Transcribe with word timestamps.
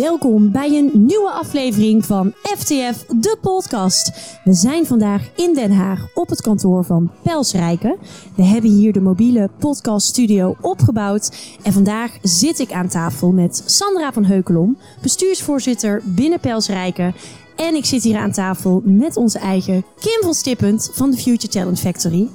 Welkom 0.00 0.52
bij 0.52 0.78
een 0.78 0.90
nieuwe 0.94 1.30
aflevering 1.30 2.04
van 2.06 2.32
FTF, 2.42 3.04
de 3.06 3.36
podcast. 3.40 4.12
We 4.44 4.52
zijn 4.52 4.86
vandaag 4.86 5.30
in 5.36 5.54
Den 5.54 5.72
Haag 5.72 6.06
op 6.14 6.28
het 6.28 6.40
kantoor 6.40 6.84
van 6.84 7.10
Pelsrijken. 7.22 7.96
We 8.36 8.42
hebben 8.42 8.70
hier 8.70 8.92
de 8.92 9.00
mobiele 9.00 9.50
podcaststudio 9.58 10.56
opgebouwd. 10.60 11.56
En 11.62 11.72
vandaag 11.72 12.18
zit 12.22 12.58
ik 12.58 12.72
aan 12.72 12.88
tafel 12.88 13.32
met 13.32 13.62
Sandra 13.66 14.12
van 14.12 14.24
Heukelom, 14.24 14.78
bestuursvoorzitter 15.02 16.02
binnen 16.04 16.40
Pelsrijken. 16.40 17.14
En 17.56 17.74
ik 17.74 17.84
zit 17.84 18.02
hier 18.02 18.18
aan 18.18 18.32
tafel 18.32 18.82
met 18.84 19.16
onze 19.16 19.38
eigen 19.38 19.84
Kim 19.98 20.22
van 20.22 20.34
Stippend 20.34 20.90
van 20.92 21.10
de 21.10 21.16
Future 21.16 21.52
Talent 21.52 21.80
Factory. 21.80 22.28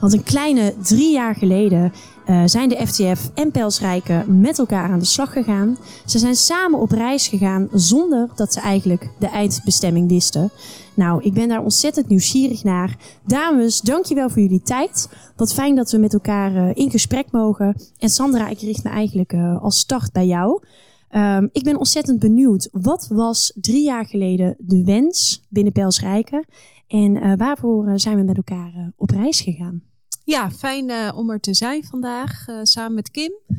Want 0.00 0.12
een 0.12 0.22
kleine 0.22 0.74
drie 0.82 1.12
jaar 1.12 1.34
geleden 1.34 1.92
uh, 2.30 2.42
zijn 2.44 2.68
de 2.68 2.86
FTF 2.86 3.30
en 3.34 3.50
Pelsrijken 3.50 4.40
met 4.40 4.58
elkaar 4.58 4.90
aan 4.90 4.98
de 4.98 5.04
slag 5.04 5.32
gegaan. 5.32 5.76
Ze 6.06 6.18
zijn 6.18 6.34
samen 6.34 6.80
op 6.80 6.90
reis 6.90 7.28
gegaan 7.28 7.68
zonder 7.72 8.28
dat 8.34 8.52
ze 8.52 8.60
eigenlijk 8.60 9.10
de 9.18 9.28
eindbestemming 9.28 10.08
wisten. 10.08 10.50
Nou, 10.94 11.22
ik 11.22 11.32
ben 11.32 11.48
daar 11.48 11.62
ontzettend 11.62 12.08
nieuwsgierig 12.08 12.64
naar. 12.64 12.96
Dames, 13.26 13.80
dankjewel 13.80 14.30
voor 14.30 14.42
jullie 14.42 14.62
tijd. 14.62 15.08
Wat 15.36 15.54
fijn 15.54 15.74
dat 15.74 15.90
we 15.90 15.98
met 15.98 16.12
elkaar 16.12 16.54
uh, 16.54 16.70
in 16.74 16.90
gesprek 16.90 17.30
mogen. 17.30 17.76
En 17.98 18.08
Sandra, 18.08 18.48
ik 18.48 18.60
richt 18.60 18.84
me 18.84 18.90
eigenlijk 18.90 19.32
uh, 19.32 19.62
als 19.62 19.78
start 19.78 20.12
bij 20.12 20.26
jou. 20.26 20.62
Um, 21.10 21.48
ik 21.52 21.64
ben 21.64 21.76
ontzettend 21.76 22.18
benieuwd. 22.18 22.68
Wat 22.72 23.08
was 23.12 23.52
drie 23.60 23.84
jaar 23.84 24.06
geleden 24.06 24.56
de 24.58 24.84
wens 24.84 25.46
binnen 25.48 25.72
Pelsrijken? 25.72 26.44
En 26.88 27.36
waarvoor 27.36 27.92
zijn 27.94 28.16
we 28.16 28.22
met 28.22 28.36
elkaar 28.36 28.92
op 28.96 29.10
reis 29.10 29.40
gegaan? 29.40 29.89
Ja, 30.30 30.50
fijn 30.50 30.88
uh, 30.88 31.12
om 31.14 31.30
er 31.30 31.40
te 31.40 31.54
zijn 31.54 31.84
vandaag 31.84 32.48
uh, 32.48 32.58
samen 32.62 32.94
met 32.94 33.10
Kim. 33.10 33.32
Uh, 33.48 33.56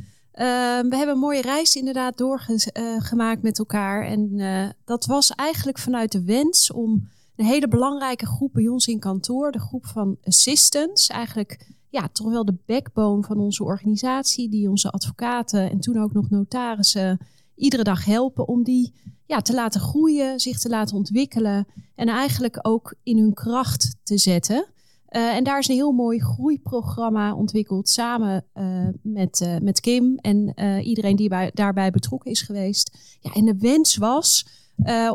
we 0.80 0.96
hebben 0.96 1.10
een 1.10 1.20
mooie 1.20 1.42
reis 1.42 1.76
inderdaad 1.76 2.18
doorgemaakt 2.18 3.42
met 3.42 3.60
elkaar. 3.60 4.06
En 4.06 4.40
dat 4.86 5.06
was 5.06 5.32
eigenlijk 5.32 5.80
vanuit 5.80 6.12
de 6.12 6.24
wens 6.24 6.72
om 6.72 7.10
een 7.36 7.46
hele 7.46 7.68
belangrijke 7.68 8.26
groep 8.26 8.54
bij 8.54 8.68
ons 8.68 8.88
in 8.88 9.00
kantoor, 9.00 9.52
de 9.52 9.60
groep 9.60 9.86
van 9.86 10.18
assistants, 10.24 11.08
eigenlijk 11.08 11.68
ja, 11.90 12.08
toch 12.12 12.30
wel 12.30 12.46
de 12.46 12.58
backbone 12.66 13.24
van 13.24 13.38
onze 13.38 13.64
organisatie, 13.64 14.50
die 14.50 14.70
onze 14.70 14.92
advocaten 14.92 15.70
en 15.70 15.80
toen 15.80 15.98
ook 15.98 16.14
nog 16.14 16.30
notarissen 16.30 17.20
iedere 17.56 17.84
dag 17.84 18.06
helpen 18.06 18.48
om 18.48 18.64
die 18.64 18.94
ja, 19.26 19.42
te 19.42 19.54
laten 19.54 19.82
groeien, 19.82 20.40
zich 20.40 20.60
te 20.60 20.70
laten 20.70 20.96
ontwikkelen 20.96 21.68
en 21.96 22.08
eigenlijk 22.08 22.60
ook 22.62 22.96
in 23.04 23.18
hun 23.18 23.34
kracht 23.34 23.96
te 24.04 24.18
zetten. 24.18 24.66
Uh, 25.12 25.36
en 25.36 25.44
daar 25.44 25.60
is 25.60 25.68
een 25.68 25.76
heel 25.76 25.92
mooi 25.92 26.20
groeiprogramma 26.20 27.36
ontwikkeld 27.36 27.90
samen 27.90 28.46
uh, 28.54 28.88
met, 29.02 29.42
uh, 29.44 29.58
met 29.58 29.80
Kim 29.80 30.18
en 30.18 30.54
iedereen 30.84 31.16
die 31.16 31.30
bij, 31.30 31.52
daarbij 31.54 31.92
betrokken 31.92 32.32
is 32.32 32.42
geweest. 32.42 32.98
Ja, 33.20 33.34
en 33.34 33.46
de 33.46 33.58
wens 33.58 33.98
was 33.98 34.46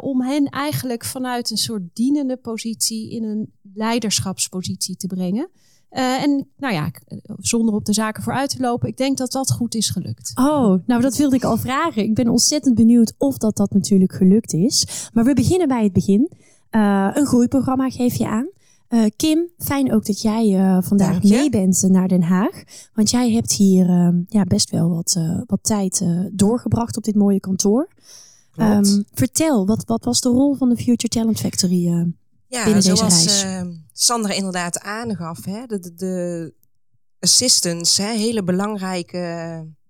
om 0.00 0.22
hen 0.22 0.46
eigenlijk 0.46 1.04
vanuit 1.04 1.50
een 1.50 1.56
soort 1.56 1.82
dienende 1.92 2.36
positie 2.36 3.10
in 3.10 3.24
een 3.24 3.52
leiderschapspositie 3.74 4.96
te 4.96 5.06
brengen. 5.06 5.50
en 5.88 6.48
nou 6.56 6.74
ja, 6.74 6.90
zonder 7.38 7.74
op 7.74 7.84
de 7.84 7.92
zaken 7.92 8.22
vooruit 8.22 8.50
te 8.50 8.60
lopen, 8.60 8.88
ik 8.88 8.96
denk 8.96 9.16
dat 9.16 9.32
dat 9.32 9.52
goed 9.52 9.74
is 9.74 9.90
gelukt. 9.90 10.32
Oh, 10.34 10.86
nou 10.86 11.00
dat 11.02 11.16
wilde 11.16 11.36
ik 11.36 11.44
al 11.44 11.56
vragen. 11.56 12.02
Ik 12.02 12.14
ben 12.14 12.28
ontzettend 12.28 12.74
benieuwd 12.74 13.14
of 13.18 13.38
dat 13.38 13.56
dat 13.56 13.72
natuurlijk 13.72 14.12
gelukt 14.12 14.52
is. 14.52 15.08
Maar 15.12 15.24
we 15.24 15.34
beginnen 15.34 15.68
bij 15.68 15.82
het 15.82 15.92
begin. 15.92 16.30
een 16.70 17.26
groeiprogramma 17.26 17.90
geef 17.90 18.14
je 18.14 18.26
aan. 18.26 18.54
Uh, 18.88 19.04
Kim, 19.16 19.48
fijn 19.58 19.92
ook 19.92 20.06
dat 20.06 20.20
jij 20.20 20.46
uh, 20.46 20.78
vandaag 20.82 21.22
mee 21.22 21.50
bent 21.50 21.82
uh, 21.82 21.90
naar 21.90 22.08
Den 22.08 22.22
Haag. 22.22 22.62
Want 22.94 23.10
jij 23.10 23.30
hebt 23.30 23.52
hier 23.52 23.88
uh, 23.88 24.08
ja, 24.28 24.44
best 24.44 24.70
wel 24.70 24.90
wat, 24.90 25.18
wat 25.46 25.58
tijd 25.62 26.04
doorgebracht 26.32 26.96
op 26.96 27.02
dit 27.02 27.14
mooie 27.14 27.40
kantoor. 27.40 27.88
Um, 28.56 29.04
vertel, 29.12 29.66
wat, 29.66 29.84
wat 29.84 30.04
was 30.04 30.20
de 30.20 30.28
rol 30.28 30.54
van 30.54 30.68
de 30.68 30.76
Future 30.76 31.08
Talent 31.08 31.40
Factory 31.40 31.84
ja, 32.46 32.64
binnen 32.64 32.82
deze 32.82 32.94
reis? 32.94 33.40
zoals 33.40 33.46
Sandra 33.92 34.32
inderdaad 34.32 34.80
aangaf, 34.80 35.44
hè, 35.44 35.66
de, 35.66 35.78
de, 35.78 35.94
de 35.94 36.54
assistants, 37.20 37.96
hè, 37.96 38.12
hele 38.12 38.42
belangrijke 38.42 39.18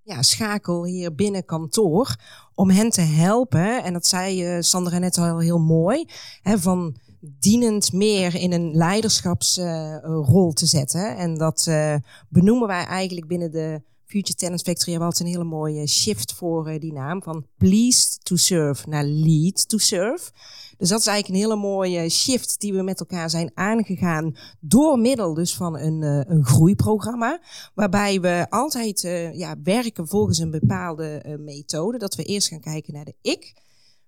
ja, 0.03 0.23
schakel 0.23 0.85
hier 0.85 1.15
binnen 1.15 1.45
kantoor. 1.45 2.17
Om 2.55 2.71
hen 2.71 2.91
te 2.91 3.01
helpen, 3.01 3.85
en 3.85 3.93
dat 3.93 4.07
zei 4.07 4.63
Sandra 4.63 4.99
net 4.99 5.19
al 5.19 5.39
heel 5.39 5.61
mooi, 5.61 6.05
hè, 6.43 6.59
van 6.59 6.97
dienend 7.39 7.93
meer 7.93 8.35
in 8.35 8.53
een 8.53 8.75
leiderschapsrol 8.75 10.53
te 10.53 10.67
zetten. 10.67 11.17
En 11.17 11.35
dat 11.35 11.67
uh, 11.69 11.95
benoemen 12.29 12.67
wij 12.67 12.85
eigenlijk 12.85 13.27
binnen 13.27 13.51
de 13.51 13.83
Future 14.05 14.39
Talent 14.39 14.63
Factory. 14.63 14.97
We 14.97 15.03
hadden 15.03 15.27
een 15.27 15.33
hele 15.33 15.45
mooie 15.45 15.87
shift 15.87 16.33
voor 16.33 16.73
uh, 16.73 16.81
die 16.81 16.93
naam. 16.93 17.23
Van 17.23 17.47
pleased 17.57 18.25
to 18.25 18.37
serve 18.37 18.89
naar 18.89 19.05
lead 19.05 19.69
to 19.69 19.79
serve. 19.79 20.31
Dus 20.77 20.89
dat 20.89 21.01
is 21.01 21.07
eigenlijk 21.07 21.29
een 21.29 21.49
hele 21.49 21.61
mooie 21.61 22.09
shift 22.09 22.61
die 22.61 22.73
we 22.73 22.83
met 22.83 23.01
elkaar 23.01 23.31
zijn 23.31 23.51
aangegaan. 23.55 24.37
Door 24.61 24.99
middel 24.99 25.35
dus 25.35 25.55
van 25.55 25.79
een, 25.79 26.03
een 26.03 26.45
groeiprogramma. 26.45 27.41
Waarbij 27.75 28.21
we 28.21 28.47
altijd 28.49 29.01
ja, 29.33 29.57
werken 29.63 30.09
volgens 30.09 30.39
een 30.39 30.51
bepaalde 30.51 31.37
methode. 31.41 31.99
Dat 31.99 32.15
we 32.15 32.23
eerst 32.23 32.49
gaan 32.49 32.61
kijken 32.61 32.95
naar 32.95 33.05
de 33.05 33.15
ik. 33.23 33.65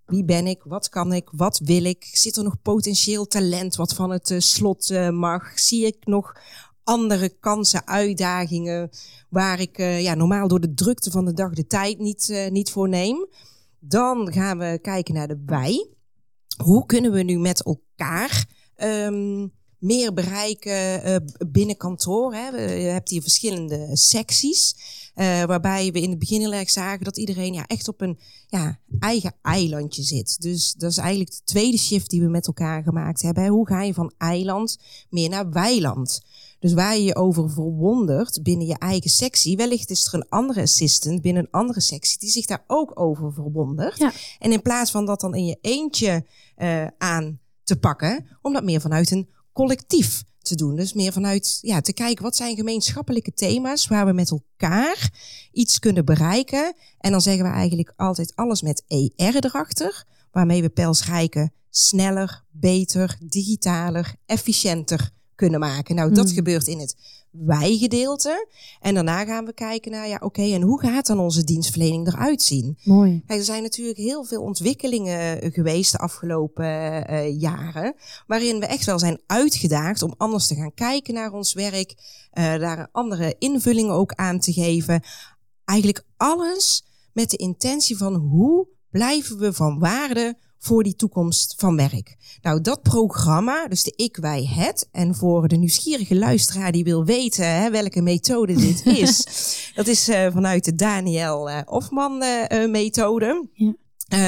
Wie 0.09 0.25
ben 0.25 0.47
ik? 0.47 0.63
Wat 0.65 0.89
kan 0.89 1.13
ik? 1.13 1.29
Wat 1.33 1.61
wil 1.65 1.85
ik? 1.85 2.09
Zit 2.13 2.37
er 2.37 2.45
nog 2.45 2.63
potentieel 2.63 3.27
talent 3.27 3.77
wat 3.77 3.95
van 3.95 4.11
het 4.11 4.31
uh, 4.31 4.39
slot 4.39 4.91
uh, 4.91 5.11
mag? 5.11 5.59
Zie 5.59 5.87
ik 5.87 5.97
nog 6.07 6.37
andere 6.85 7.29
kansen, 7.29 7.87
uitdagingen 7.87 8.91
waar 9.29 9.61
ik 9.61 9.79
uh, 9.79 10.03
ja, 10.03 10.15
normaal 10.15 10.49
door 10.49 10.61
de 10.61 10.75
drukte 10.75 11.11
van 11.11 11.25
de 11.25 11.33
dag 11.33 11.53
de 11.53 11.67
tijd 11.67 11.99
niet, 11.99 12.49
niet 12.51 12.71
voor 12.71 12.89
neem? 12.89 13.27
Dan 13.79 14.33
gaan 14.33 14.59
we 14.59 14.79
kijken 14.83 15.15
naar 15.15 15.29
de 15.29 15.43
wij. 15.47 15.89
Hoe 16.65 16.87
kunnen 16.87 17.13
we 17.13 17.23
nu 17.23 17.39
met 17.39 17.63
elkaar 17.63 18.47
um, 18.77 19.53
meer 19.79 20.15
bereiken 20.15 21.25
binnen 21.49 21.77
kantoor? 21.77 22.35
Hè? 22.35 22.49
Je 22.73 22.89
hebt 22.89 23.11
hier 23.11 23.23
verschillende 23.23 23.97
secties. 23.97 24.75
Uh, 25.15 25.45
waarbij 25.45 25.93
we 25.93 26.01
in 26.01 26.11
het 26.11 26.19
begin 26.19 26.41
heel 26.41 26.53
erg 26.53 26.71
zagen 26.71 27.05
dat 27.05 27.17
iedereen 27.17 27.53
ja, 27.53 27.67
echt 27.67 27.89
op 27.89 28.01
een 28.01 28.19
ja, 28.47 28.79
eigen 28.99 29.35
eilandje 29.43 30.03
zit. 30.03 30.41
Dus 30.41 30.73
dat 30.73 30.91
is 30.91 30.97
eigenlijk 30.97 31.31
de 31.31 31.41
tweede 31.45 31.79
shift 31.79 32.11
die 32.11 32.21
we 32.21 32.29
met 32.29 32.47
elkaar 32.47 32.83
gemaakt 32.83 33.23
hebben. 33.23 33.47
Hoe 33.47 33.67
ga 33.67 33.83
je 33.83 33.95
van 33.95 34.13
eiland 34.19 34.79
meer 35.11 35.29
naar 35.29 35.51
weiland? 35.51 36.21
Dus 36.59 36.73
waar 36.73 36.97
je 36.97 37.03
je 37.03 37.17
over 37.17 37.51
verwondert 37.51 38.43
binnen 38.43 38.67
je 38.67 38.79
eigen 38.79 39.11
sectie, 39.11 39.57
wellicht 39.57 39.91
is 39.91 40.07
er 40.07 40.15
een 40.15 40.29
andere 40.29 40.61
assistant 40.61 41.23
binnen 41.23 41.43
een 41.43 41.51
andere 41.51 41.81
sectie 41.81 42.19
die 42.19 42.31
zich 42.31 42.47
daar 42.47 42.65
ook 42.67 43.01
over 43.01 43.33
verwondert. 43.33 43.99
Ja. 43.99 44.13
En 44.39 44.53
in 44.53 44.63
plaats 44.63 44.91
van 44.91 45.07
dat 45.07 45.21
dan 45.21 45.35
in 45.35 45.47
je 45.47 45.59
eentje 45.61 46.25
uh, 46.59 46.87
aan 46.99 47.41
te 47.63 47.77
pakken, 47.77 48.27
om 48.43 48.53
dat 48.53 48.65
meer 48.65 48.81
vanuit 48.81 49.11
een 49.11 49.29
collectief 49.59 50.25
te 50.39 50.55
doen. 50.55 50.77
Dus 50.77 50.93
meer 50.93 51.13
vanuit 51.13 51.59
ja, 51.61 51.81
te 51.81 51.93
kijken 51.93 52.25
wat 52.25 52.37
zijn 52.37 52.57
gemeenschappelijke 52.57 53.33
thema's 53.33 53.87
waar 53.87 54.07
we 54.07 54.13
met 54.13 54.31
elkaar 54.31 55.11
iets 55.53 55.79
kunnen 55.79 56.05
bereiken. 56.05 56.75
En 56.99 57.11
dan 57.11 57.21
zeggen 57.21 57.45
we 57.45 57.51
eigenlijk 57.51 57.93
altijd 57.97 58.33
alles 58.35 58.63
met 58.63 58.85
ER 58.87 59.45
erachter, 59.45 60.05
waarmee 60.31 60.63
we 60.63 60.69
Pels 60.69 61.05
Rijken 61.05 61.53
sneller, 61.71 62.45
beter, 62.51 63.19
digitaler, 63.21 64.15
efficiënter 64.27 65.11
kunnen 65.35 65.61
maken. 65.61 65.95
Nou, 65.95 66.13
dat 66.13 66.29
mm. 66.29 66.35
gebeurt 66.35 66.67
in 66.67 66.79
het 66.79 66.97
wij-gedeelte. 67.31 68.49
En 68.81 68.95
daarna 68.95 69.25
gaan 69.25 69.45
we 69.45 69.53
kijken 69.53 69.91
naar, 69.91 70.09
ja, 70.09 70.19
oké, 70.21 70.43
en 70.43 70.63
hoe 70.63 70.81
gaat 70.81 71.07
dan 71.07 71.19
onze 71.19 71.45
dienstverlening 71.45 72.07
eruit 72.07 72.43
zien? 72.43 72.79
Mooi. 72.85 73.23
Kijk, 73.27 73.39
er 73.39 73.45
zijn 73.45 73.63
natuurlijk 73.63 73.99
heel 73.99 74.25
veel 74.25 74.43
ontwikkelingen 74.43 75.53
geweest 75.53 75.93
de 75.93 75.99
afgelopen 75.99 76.67
uh, 77.11 77.41
jaren, 77.41 77.95
waarin 78.27 78.61
we 78.61 78.67
echt 78.67 78.85
wel 78.85 78.99
zijn 78.99 79.21
uitgedaagd 79.27 80.03
om 80.03 80.15
anders 80.17 80.47
te 80.47 80.55
gaan 80.55 80.75
kijken 80.75 81.15
naar 81.15 81.33
ons 81.33 81.53
werk, 81.53 81.95
uh, 82.33 82.45
daar 82.59 82.89
andere 82.93 83.35
invullingen 83.39 83.95
ook 83.95 84.13
aan 84.13 84.39
te 84.39 84.53
geven. 84.53 85.03
Eigenlijk 85.65 86.05
alles 86.17 86.85
met 87.13 87.31
de 87.31 87.37
intentie 87.37 87.97
van 87.97 88.15
hoe 88.15 88.69
blijven 88.91 89.39
we 89.39 89.53
van 89.53 89.79
waarde 89.79 90.37
voor 90.59 90.83
die 90.83 90.97
toekomst 90.97 91.55
van 91.57 91.77
werk. 91.77 92.17
Nou, 92.43 92.61
dat 92.61 92.83
programma, 92.83 93.69
dus 93.69 93.83
de 93.83 93.93
Ik, 93.97 94.17
Wij, 94.17 94.45
Het, 94.45 94.89
en 94.93 95.15
voor 95.15 95.49
de 95.49 95.57
nieuwsgierige 95.57 96.17
luisteraar 96.17 96.73
die 96.73 96.85
wil 96.85 97.05
weten 97.05 97.55
hè, 97.55 97.71
welke 97.71 98.03
methode 98.03 98.55
dit 98.55 98.87
is, 99.05 99.27
dat 99.75 99.87
is 99.87 100.09
uh, 100.09 100.33
vanuit 100.33 100.65
de 100.65 100.75
Daniel 100.75 101.49
uh, 101.49 101.61
Hofman 101.65 102.23
uh, 102.23 102.71
methode. 102.71 103.49
Ja. 103.53 103.75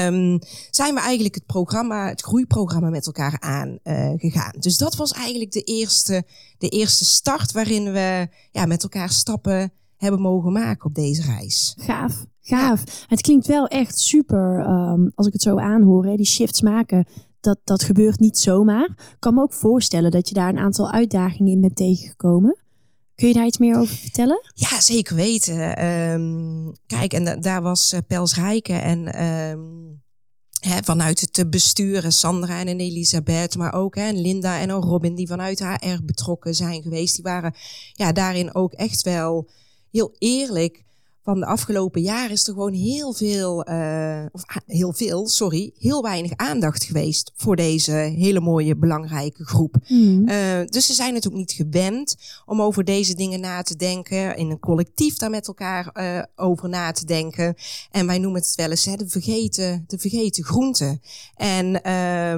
Um, 0.07 0.39
zijn 0.69 0.93
we 0.93 0.99
eigenlijk 0.99 1.35
het 1.35 1.45
programma, 1.45 2.07
het 2.07 2.21
groeiprogramma 2.21 2.89
met 2.89 3.05
elkaar 3.05 3.39
aangegaan. 3.39 4.53
dus 4.59 4.77
dat 4.77 4.95
was 4.95 5.11
eigenlijk 5.11 5.51
de 5.51 5.61
eerste, 5.61 6.23
de 6.57 6.69
eerste 6.69 7.05
start 7.05 7.51
waarin 7.51 7.91
we 7.91 8.27
ja, 8.51 8.65
met 8.65 8.83
elkaar 8.83 9.09
stappen 9.09 9.73
hebben 9.97 10.21
mogen 10.21 10.51
maken 10.51 10.85
op 10.85 10.95
deze 10.95 11.21
reis. 11.21 11.75
Gaaf. 11.77 12.25
Gaaf. 12.41 13.05
Het 13.07 13.21
klinkt 13.21 13.47
wel 13.47 13.67
echt 13.67 13.99
super, 13.99 14.59
um, 14.59 15.11
als 15.15 15.27
ik 15.27 15.33
het 15.33 15.41
zo 15.41 15.57
aanhoor, 15.57 16.05
hè, 16.05 16.15
die 16.15 16.25
shifts 16.25 16.61
maken. 16.61 17.07
Dat, 17.39 17.59
dat 17.63 17.83
gebeurt 17.83 18.19
niet 18.19 18.37
zomaar. 18.37 18.85
Ik 18.85 19.15
kan 19.19 19.33
me 19.33 19.41
ook 19.41 19.53
voorstellen 19.53 20.11
dat 20.11 20.27
je 20.27 20.33
daar 20.33 20.49
een 20.49 20.59
aantal 20.59 20.91
uitdagingen 20.91 21.51
in 21.51 21.61
bent 21.61 21.75
tegengekomen. 21.75 22.57
Kun 23.15 23.27
je 23.27 23.33
daar 23.33 23.45
iets 23.45 23.57
meer 23.57 23.77
over 23.77 23.95
vertellen? 23.95 24.41
Ja, 24.53 24.81
zeker 24.81 25.15
weten. 25.15 25.85
Um, 25.85 26.71
kijk, 26.87 27.13
en 27.13 27.41
daar 27.41 27.61
was 27.61 27.93
uh, 27.93 27.99
Pels 28.07 28.35
Rijken 28.35 28.81
en 28.83 29.23
um, 29.23 30.01
Hè, 30.61 30.77
vanuit 30.83 31.21
het 31.21 31.49
bestuur, 31.49 32.11
Sandra 32.11 32.59
en 32.59 32.79
Elisabeth, 32.79 33.57
maar 33.57 33.73
ook 33.73 33.95
hè, 33.95 34.11
Linda 34.11 34.59
en 34.59 34.71
Robin, 34.71 35.15
die 35.15 35.27
vanuit 35.27 35.59
HR 35.59 36.03
betrokken 36.03 36.55
zijn 36.55 36.81
geweest. 36.81 37.15
Die 37.15 37.23
waren 37.23 37.55
ja, 37.93 38.11
daarin 38.11 38.55
ook 38.55 38.73
echt 38.73 39.01
wel 39.01 39.49
heel 39.91 40.15
eerlijk 40.17 40.83
van 41.23 41.39
de 41.39 41.45
afgelopen 41.45 42.01
jaren 42.01 42.31
is 42.31 42.47
er 42.47 42.53
gewoon 42.53 42.73
heel 42.73 43.13
veel, 43.13 43.69
uh, 43.69 44.25
of 44.31 44.43
heel 44.65 44.93
veel, 44.93 45.27
sorry, 45.27 45.71
heel 45.77 46.01
weinig 46.01 46.31
aandacht 46.35 46.83
geweest 46.83 47.31
voor 47.35 47.55
deze 47.55 47.91
hele 47.91 48.39
mooie, 48.39 48.75
belangrijke 48.75 49.45
groep. 49.45 49.75
Mm. 49.87 50.29
Uh, 50.29 50.59
dus 50.65 50.85
ze 50.85 50.93
zijn 50.93 51.15
het 51.15 51.27
ook 51.27 51.33
niet 51.33 51.51
gewend 51.51 52.15
om 52.45 52.61
over 52.61 52.83
deze 52.83 53.15
dingen 53.15 53.39
na 53.39 53.61
te 53.61 53.75
denken, 53.75 54.37
in 54.37 54.49
een 54.49 54.59
collectief 54.59 55.17
daar 55.17 55.29
met 55.29 55.47
elkaar 55.47 55.89
uh, 55.93 56.23
over 56.35 56.69
na 56.69 56.91
te 56.91 57.05
denken. 57.05 57.55
En 57.91 58.07
wij 58.07 58.19
noemen 58.19 58.41
het 58.41 58.55
wel 58.55 58.69
eens 58.69 58.85
hè, 58.85 58.95
de, 58.95 59.09
vergeten, 59.09 59.83
de 59.87 59.97
vergeten 59.97 60.43
groente. 60.43 60.99
En 61.35 61.71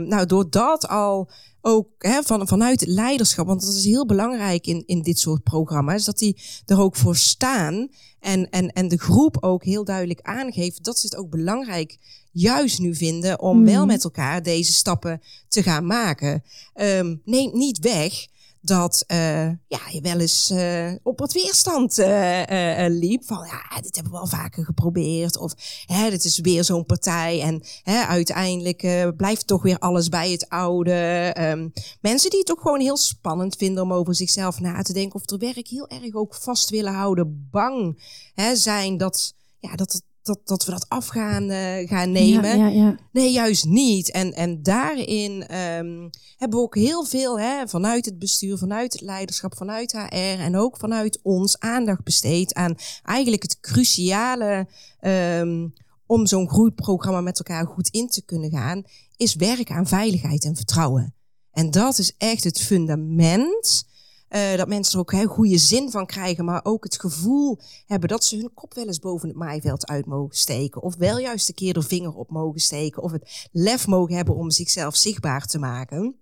nou, 0.08 0.26
door 0.26 0.50
dat 0.50 0.88
al 0.88 1.30
ook 1.66 1.88
hè, 1.98 2.24
van, 2.24 2.48
vanuit 2.48 2.80
het 2.80 2.90
leiderschap, 2.90 3.48
want 3.48 3.62
dat 3.62 3.74
is 3.74 3.86
heel 3.86 4.06
belangrijk 4.06 4.68
in, 4.68 4.84
in 4.86 5.02
dit 5.02 5.20
soort 5.20 5.44
programma's, 5.44 6.06
dat 6.06 6.18
die 6.18 6.42
er 6.66 6.80
ook 6.80 6.96
voor 6.96 7.16
staan 7.16 7.88
en, 8.20 8.50
en, 8.50 8.72
en 8.72 8.88
de 8.88 8.98
groep 8.98 9.38
ook 9.40 9.64
heel 9.64 9.84
duidelijk 9.84 10.22
aangeeft 10.22 10.84
dat 10.84 11.00
ze 11.00 11.06
het 11.06 11.16
ook 11.16 11.30
belangrijk 11.30 11.98
juist 12.32 12.80
nu 12.80 12.96
vinden 12.96 13.40
om 13.40 13.66
wel 13.66 13.80
mhm. 13.80 13.88
met 13.88 14.04
elkaar 14.04 14.44
deze 14.44 14.74
stappen 14.74 15.22
te 15.48 15.64
gaan 15.64 15.86
maken. 15.86 16.44
Um, 16.76 17.22
neemt 17.26 17.54
niet 17.54 17.80
weg 17.80 18.28
dat 18.64 19.04
uh, 19.08 19.48
ja, 19.48 19.80
je 19.90 20.02
wel 20.02 20.20
eens 20.20 20.52
uh, 20.52 20.92
op 21.04 21.20
wat 21.20 21.34
weerstand 21.34 22.00
uh, 22.00 22.86
liep. 22.88 23.26
Van 23.26 23.46
ja, 23.46 23.82
dit 23.82 23.96
hebben 23.96 24.14
we 24.14 24.20
al 24.20 24.28
vaker 24.28 24.66
geprobeerd. 24.66 25.38
Of 25.38 25.54
hè, 25.86 26.10
dit 26.10 26.24
is 26.24 26.40
weer 26.40 26.64
zo'n 26.64 26.86
partij. 26.86 27.42
En 27.42 27.64
hè, 27.84 28.04
uiteindelijk 28.04 29.14
blijft 29.18 29.48
toch 29.48 29.64
weer 29.64 29.80
alles 29.80 30.10
bij 30.10 30.32
het 30.32 30.50
oude. 30.50 31.34
Um, 31.40 31.74
mensen 32.02 32.30
die 32.30 32.40
het 32.40 32.52
ook 32.52 32.62
gewoon 32.62 32.80
heel 32.80 32.98
spannend 32.98 33.56
vinden 33.56 33.84
om 33.84 33.94
over 33.94 34.16
zichzelf 34.16 34.60
na 34.60 34.82
te 34.82 34.94
denken. 34.94 35.16
Of 35.16 35.30
er 35.30 35.38
werk 35.38 35.68
heel 35.68 35.88
erg 35.88 36.14
ook 36.14 36.36
vast 36.36 36.70
willen 36.70 36.94
houden. 36.94 37.48
Bang 37.52 38.04
hè, 38.34 38.56
zijn 38.56 38.98
dat, 38.98 39.34
ja, 39.60 39.76
dat 39.76 39.94
het 39.94 40.04
dat, 40.24 40.40
dat 40.44 40.66
we 40.66 40.72
dat 40.72 40.90
af 40.90 41.08
gaan, 41.08 41.52
uh, 41.52 41.88
gaan 41.88 42.12
nemen. 42.12 42.58
Ja, 42.58 42.68
ja, 42.68 42.96
nee, 43.12 43.32
juist 43.32 43.66
niet. 43.66 44.12
En, 44.12 44.34
en 44.34 44.64
daarin 44.64 45.32
um, 45.32 46.10
hebben 46.38 46.60
we 46.60 46.64
ook 46.64 46.76
heel 46.76 47.06
veel 47.06 47.40
hè, 47.40 47.68
vanuit 47.68 48.06
het 48.06 48.20
bestuur, 48.20 48.58
vanuit 48.58 48.94
het 48.94 49.02
leiderschap, 49.02 49.56
vanuit 49.56 49.92
HR 49.92 50.42
en 50.42 50.58
ook 50.58 50.78
vanuit 50.78 51.20
ons 51.22 51.60
aandacht 51.60 52.04
besteed 52.04 52.54
aan 52.54 52.76
eigenlijk 53.04 53.42
het 53.42 53.60
cruciale 53.60 54.68
um, 55.02 55.74
om 56.06 56.26
zo'n 56.26 56.50
groeiprogramma 56.50 57.22
met 57.22 57.38
elkaar 57.38 57.68
goed 57.68 57.90
in 57.90 58.08
te 58.08 58.26
kunnen 58.26 58.52
gaan, 58.52 58.84
is 59.16 59.36
werken 59.36 59.76
aan 59.76 59.88
veiligheid 59.88 60.44
en 60.44 60.56
vertrouwen. 60.56 61.16
En 61.52 61.72
dat 61.72 61.98
is 61.98 62.16
echt 62.18 62.44
het 62.44 62.62
fundament 62.62 63.92
uh, 64.36 64.56
dat 64.56 64.68
mensen 64.68 64.94
er 64.94 65.00
ook 65.00 65.12
een 65.12 65.26
goede 65.26 65.58
zin 65.58 65.92
van 65.92 66.06
krijgen, 66.06 66.46
maar 66.46 66.60
ook 66.64 66.84
het 66.84 67.00
gevoel 67.00 67.60
hebben 67.86 68.10
dat 68.10 68.26
ze 68.26 68.38
hun 68.38 68.54
kop 68.54 68.74
wel 68.74 68.86
eens 68.86 69.00
boven 69.00 69.28
het 69.28 69.38
maaiveld 69.38 69.88
uit 69.88 70.06
mogen 70.06 70.36
steken. 70.36 70.82
Of 70.82 70.96
wel 70.96 71.18
juist 71.18 71.48
een 71.48 71.54
keer 71.54 71.74
de 71.74 71.82
vinger 71.82 72.14
op 72.14 72.30
mogen 72.30 72.60
steken. 72.60 73.04
Of 73.04 73.12
het 73.12 73.50
lef 73.52 73.88
mogen 73.88 74.16
hebben 74.16 74.36
om 74.36 74.52
zichzelf 74.52 74.96
zichtbaar 74.96 75.46
te 75.46 75.60
maken. 75.60 76.16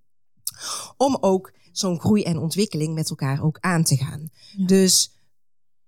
Om 0.97 1.17
ook 1.19 1.53
zo'n 1.71 1.99
groei 1.99 2.23
en 2.23 2.37
ontwikkeling 2.37 2.93
met 2.93 3.09
elkaar 3.09 3.43
ook 3.43 3.57
aan 3.59 3.83
te 3.83 3.97
gaan. 3.97 4.29
Dus 4.65 5.11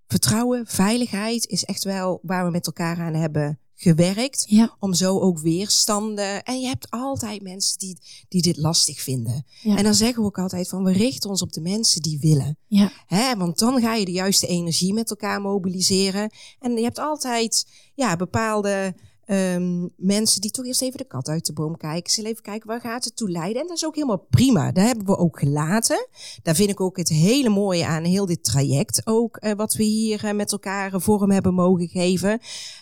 vertrouwen, 0.07 0.67
veiligheid 0.67 1.47
is 1.47 1.63
echt 1.63 1.83
wel 1.83 2.19
waar 2.21 2.45
we 2.45 2.51
met 2.51 2.65
elkaar 2.65 2.99
aan 2.99 3.13
hebben 3.13 3.59
gewerkt. 3.83 4.45
Ja. 4.47 4.75
Om 4.80 4.94
zo 4.94 5.19
ook 5.19 5.39
weerstanden. 5.39 6.44
En 6.44 6.59
je 6.62 6.68
hebt 6.68 6.89
altijd 6.89 7.41
mensen 7.41 7.80
die, 7.80 7.97
die 8.27 8.41
dit 8.41 8.57
lastig 8.57 9.01
vinden. 9.01 9.45
Ja. 9.62 9.77
En 9.77 9.83
dan 9.83 9.94
zeggen 9.94 10.21
we 10.21 10.27
ook 10.27 10.39
altijd 10.39 10.69
van 10.69 10.83
we 10.83 10.91
richten 10.91 11.30
ons 11.30 11.41
op 11.41 11.53
de 11.53 11.62
mensen 11.62 12.01
die 12.01 12.19
willen. 12.19 12.57
Ja. 12.68 12.91
Hè, 13.07 13.35
want 13.35 13.59
dan 13.59 13.81
ga 13.81 13.95
je 13.95 14.06
de 14.06 14.12
juiste 14.12 14.47
energie 14.47 14.94
met 14.94 15.09
elkaar 15.09 15.41
mobiliseren. 15.41 16.31
En 16.59 16.75
je 16.75 16.83
hebt 16.83 17.00
altijd 17.00 17.68
ja, 17.94 18.15
bepaalde 18.15 18.95
um, 19.27 19.89
mensen 19.97 20.41
die 20.41 20.51
toch 20.51 20.65
eerst 20.65 20.81
even 20.81 20.97
de 20.97 21.07
kat 21.07 21.27
uit 21.27 21.45
de 21.45 21.53
boom 21.53 21.77
kijken. 21.77 22.11
Ze 22.11 22.25
even 22.25 22.43
kijken 22.43 22.67
waar 22.67 22.81
gaat 22.81 23.03
het 23.03 23.15
toe 23.15 23.29
leiden. 23.29 23.61
En 23.61 23.67
dat 23.67 23.77
is 23.77 23.85
ook 23.85 23.95
helemaal 23.95 24.25
prima. 24.29 24.71
Daar 24.71 24.85
hebben 24.85 25.05
we 25.05 25.17
ook 25.17 25.39
gelaten. 25.39 26.07
Daar 26.41 26.55
vind 26.55 26.69
ik 26.69 26.81
ook 26.81 26.97
het 26.97 27.09
hele 27.09 27.49
mooie 27.49 27.85
aan 27.85 28.03
heel 28.03 28.25
dit 28.25 28.43
traject. 28.43 29.01
Ook 29.03 29.37
uh, 29.41 29.51
wat 29.51 29.73
we 29.73 29.83
hier 29.83 30.25
uh, 30.25 30.31
met 30.31 30.51
elkaar 30.51 31.01
vorm 31.01 31.31
hebben 31.31 31.53
mogen 31.53 31.87
geven. 31.87 32.39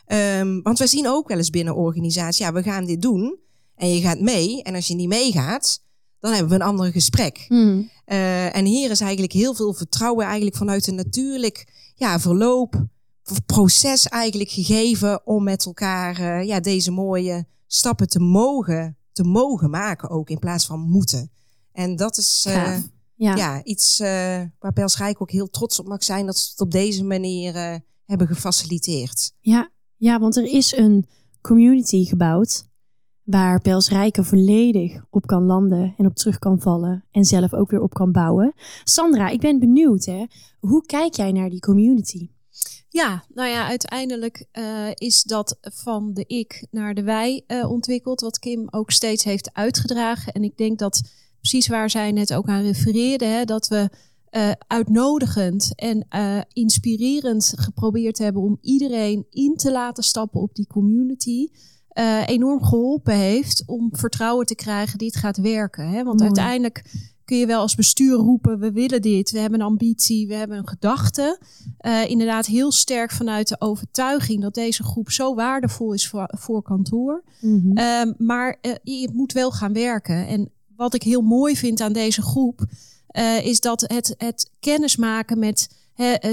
Um, 0.07 0.61
want 0.61 0.79
we 0.79 0.87
zien 0.87 1.07
ook 1.07 1.27
wel 1.27 1.37
eens 1.37 1.49
binnen 1.49 1.75
organisaties, 1.75 2.45
ja, 2.45 2.53
we 2.53 2.63
gaan 2.63 2.85
dit 2.85 3.01
doen. 3.01 3.39
En 3.75 3.93
je 3.93 4.01
gaat 4.01 4.19
mee. 4.19 4.63
En 4.63 4.75
als 4.75 4.87
je 4.87 4.95
niet 4.95 5.07
meegaat, 5.07 5.83
dan 6.19 6.31
hebben 6.31 6.49
we 6.49 6.55
een 6.55 6.69
ander 6.69 6.91
gesprek. 6.91 7.45
Mm. 7.47 7.89
Uh, 8.05 8.55
en 8.55 8.65
hier 8.65 8.91
is 8.91 9.01
eigenlijk 9.01 9.33
heel 9.33 9.53
veel 9.53 9.73
vertrouwen 9.73 10.25
eigenlijk 10.25 10.55
vanuit 10.55 10.87
een 10.87 10.95
natuurlijk 10.95 11.91
ja, 11.95 12.19
verloop 12.19 12.85
proces 13.45 14.07
eigenlijk 14.07 14.49
gegeven 14.49 15.25
om 15.25 15.43
met 15.43 15.65
elkaar 15.65 16.19
uh, 16.19 16.47
ja, 16.47 16.59
deze 16.59 16.91
mooie 16.91 17.45
stappen 17.67 18.09
te 18.09 18.19
mogen, 18.19 18.97
te 19.11 19.23
mogen 19.23 19.69
maken 19.69 20.09
ook 20.09 20.29
in 20.29 20.39
plaats 20.39 20.65
van 20.65 20.79
moeten. 20.79 21.31
En 21.71 21.95
dat 21.95 22.17
is 22.17 22.45
uh, 22.47 22.77
ja. 23.15 23.35
ja. 23.35 23.63
iets 23.63 23.99
uh, 23.99 24.07
waar 24.59 24.73
Pelsrijk 24.73 25.21
ook 25.21 25.31
heel 25.31 25.49
trots 25.49 25.79
op 25.79 25.87
mag 25.87 26.03
zijn 26.03 26.25
dat 26.25 26.37
ze 26.37 26.49
het 26.49 26.61
op 26.61 26.71
deze 26.71 27.03
manier 27.03 27.81
hebben 28.05 28.27
gefaciliteerd. 28.27 29.33
Ja, 29.39 29.71
ja, 29.95 30.19
want 30.19 30.37
er 30.37 30.45
is 30.45 30.77
een 30.77 31.07
community 31.41 32.05
gebouwd 32.05 32.63
waar 33.23 33.61
Pelsrijke 33.61 34.23
volledig 34.23 35.03
op 35.09 35.25
kan 35.25 35.43
landen 35.43 35.93
en 35.97 36.05
op 36.05 36.15
terug 36.15 36.39
kan 36.39 36.59
vallen 36.59 37.05
en 37.11 37.25
zelf 37.25 37.53
ook 37.53 37.71
weer 37.71 37.81
op 37.81 37.93
kan 37.93 38.11
bouwen. 38.11 38.53
Sandra, 38.83 39.29
ik 39.29 39.39
ben 39.39 39.59
benieuwd, 39.59 40.05
hè? 40.05 40.25
hoe 40.59 40.85
kijk 40.85 41.15
jij 41.15 41.31
naar 41.31 41.49
die 41.49 41.59
community? 41.59 42.29
Ja, 42.89 43.23
nou 43.33 43.49
ja, 43.49 43.67
uiteindelijk 43.67 44.45
uh, 44.53 44.87
is 44.93 45.23
dat 45.23 45.57
van 45.61 46.13
de 46.13 46.23
ik 46.27 46.67
naar 46.71 46.93
de 46.93 47.03
wij 47.03 47.43
uh, 47.47 47.71
ontwikkeld, 47.71 48.21
wat 48.21 48.39
Kim 48.39 48.67
ook 48.69 48.91
steeds 48.91 49.23
heeft 49.23 49.53
uitgedragen. 49.53 50.33
En 50.33 50.43
ik 50.43 50.57
denk 50.57 50.79
dat 50.79 51.01
precies 51.39 51.67
waar 51.67 51.89
zij 51.89 52.11
net 52.11 52.33
ook 52.33 52.47
aan 52.47 52.61
refereerde, 52.61 53.25
hè, 53.25 53.45
dat 53.45 53.67
we 53.67 53.89
uh, 54.31 54.51
uitnodigend 54.67 55.71
en 55.75 56.07
inspirerend 56.53 57.53
geprobeerd 57.55 58.17
hebben 58.17 58.41
om 58.41 58.57
iedereen 58.61 59.25
in 59.29 59.55
te 59.55 59.71
laten 59.71 60.03
stappen 60.03 60.41
op 60.41 60.55
die 60.55 60.67
community. 60.67 61.47
enorm 62.25 62.63
geholpen 62.63 63.15
heeft 63.15 63.63
om 63.65 63.89
vertrouwen 63.91 64.45
te 64.45 64.55
krijgen, 64.55 64.97
dit 64.97 65.15
gaat 65.15 65.37
werken. 65.37 65.89
Hè? 65.89 66.03
Want 66.03 66.21
uiteindelijk 66.21 66.83
kun 67.31 67.39
je 67.39 67.45
wel 67.45 67.61
als 67.61 67.75
bestuur 67.75 68.15
roepen, 68.15 68.59
we 68.59 68.71
willen 68.71 69.01
dit, 69.01 69.31
we 69.31 69.39
hebben 69.39 69.59
een 69.59 69.65
ambitie, 69.65 70.27
we 70.27 70.33
hebben 70.33 70.57
een 70.57 70.67
gedachte. 70.67 71.39
Uh, 71.81 72.09
inderdaad 72.09 72.45
heel 72.45 72.71
sterk 72.71 73.11
vanuit 73.11 73.47
de 73.47 73.55
overtuiging 73.59 74.41
dat 74.41 74.53
deze 74.53 74.83
groep 74.83 75.11
zo 75.11 75.35
waardevol 75.35 75.93
is 75.93 76.07
voor, 76.07 76.29
voor 76.37 76.61
kantoor. 76.61 77.23
Mm 77.41 77.61
-hmm. 77.61 78.15
maar 78.17 78.57
uh, 78.61 78.71
je 78.83 79.09
moet 79.13 79.33
wel 79.33 79.51
gaan 79.51 79.73
werken. 79.73 80.27
En 80.27 80.51
wat 80.75 80.93
ik 80.93 81.03
heel 81.03 81.21
mooi 81.21 81.57
vind 81.57 81.81
aan 81.81 81.93
deze 81.93 82.21
groep, 82.21 82.65
uh, 83.17 83.45
is 83.45 83.59
dat 83.59 83.81
het, 83.81 84.15
het 84.17 84.51
kennismaken 84.59 85.39
met 85.39 85.69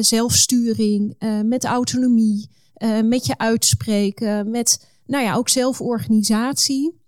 zelfsturing, 0.00 1.14
met 1.44 1.64
autonomie, 1.64 2.48
met 3.04 3.26
je 3.26 3.38
uitspreken, 3.38 4.50
met 4.50 4.86
nou 5.06 5.24
ja, 5.24 5.34
ook 5.34 5.48
zelforganisatie 5.48 6.98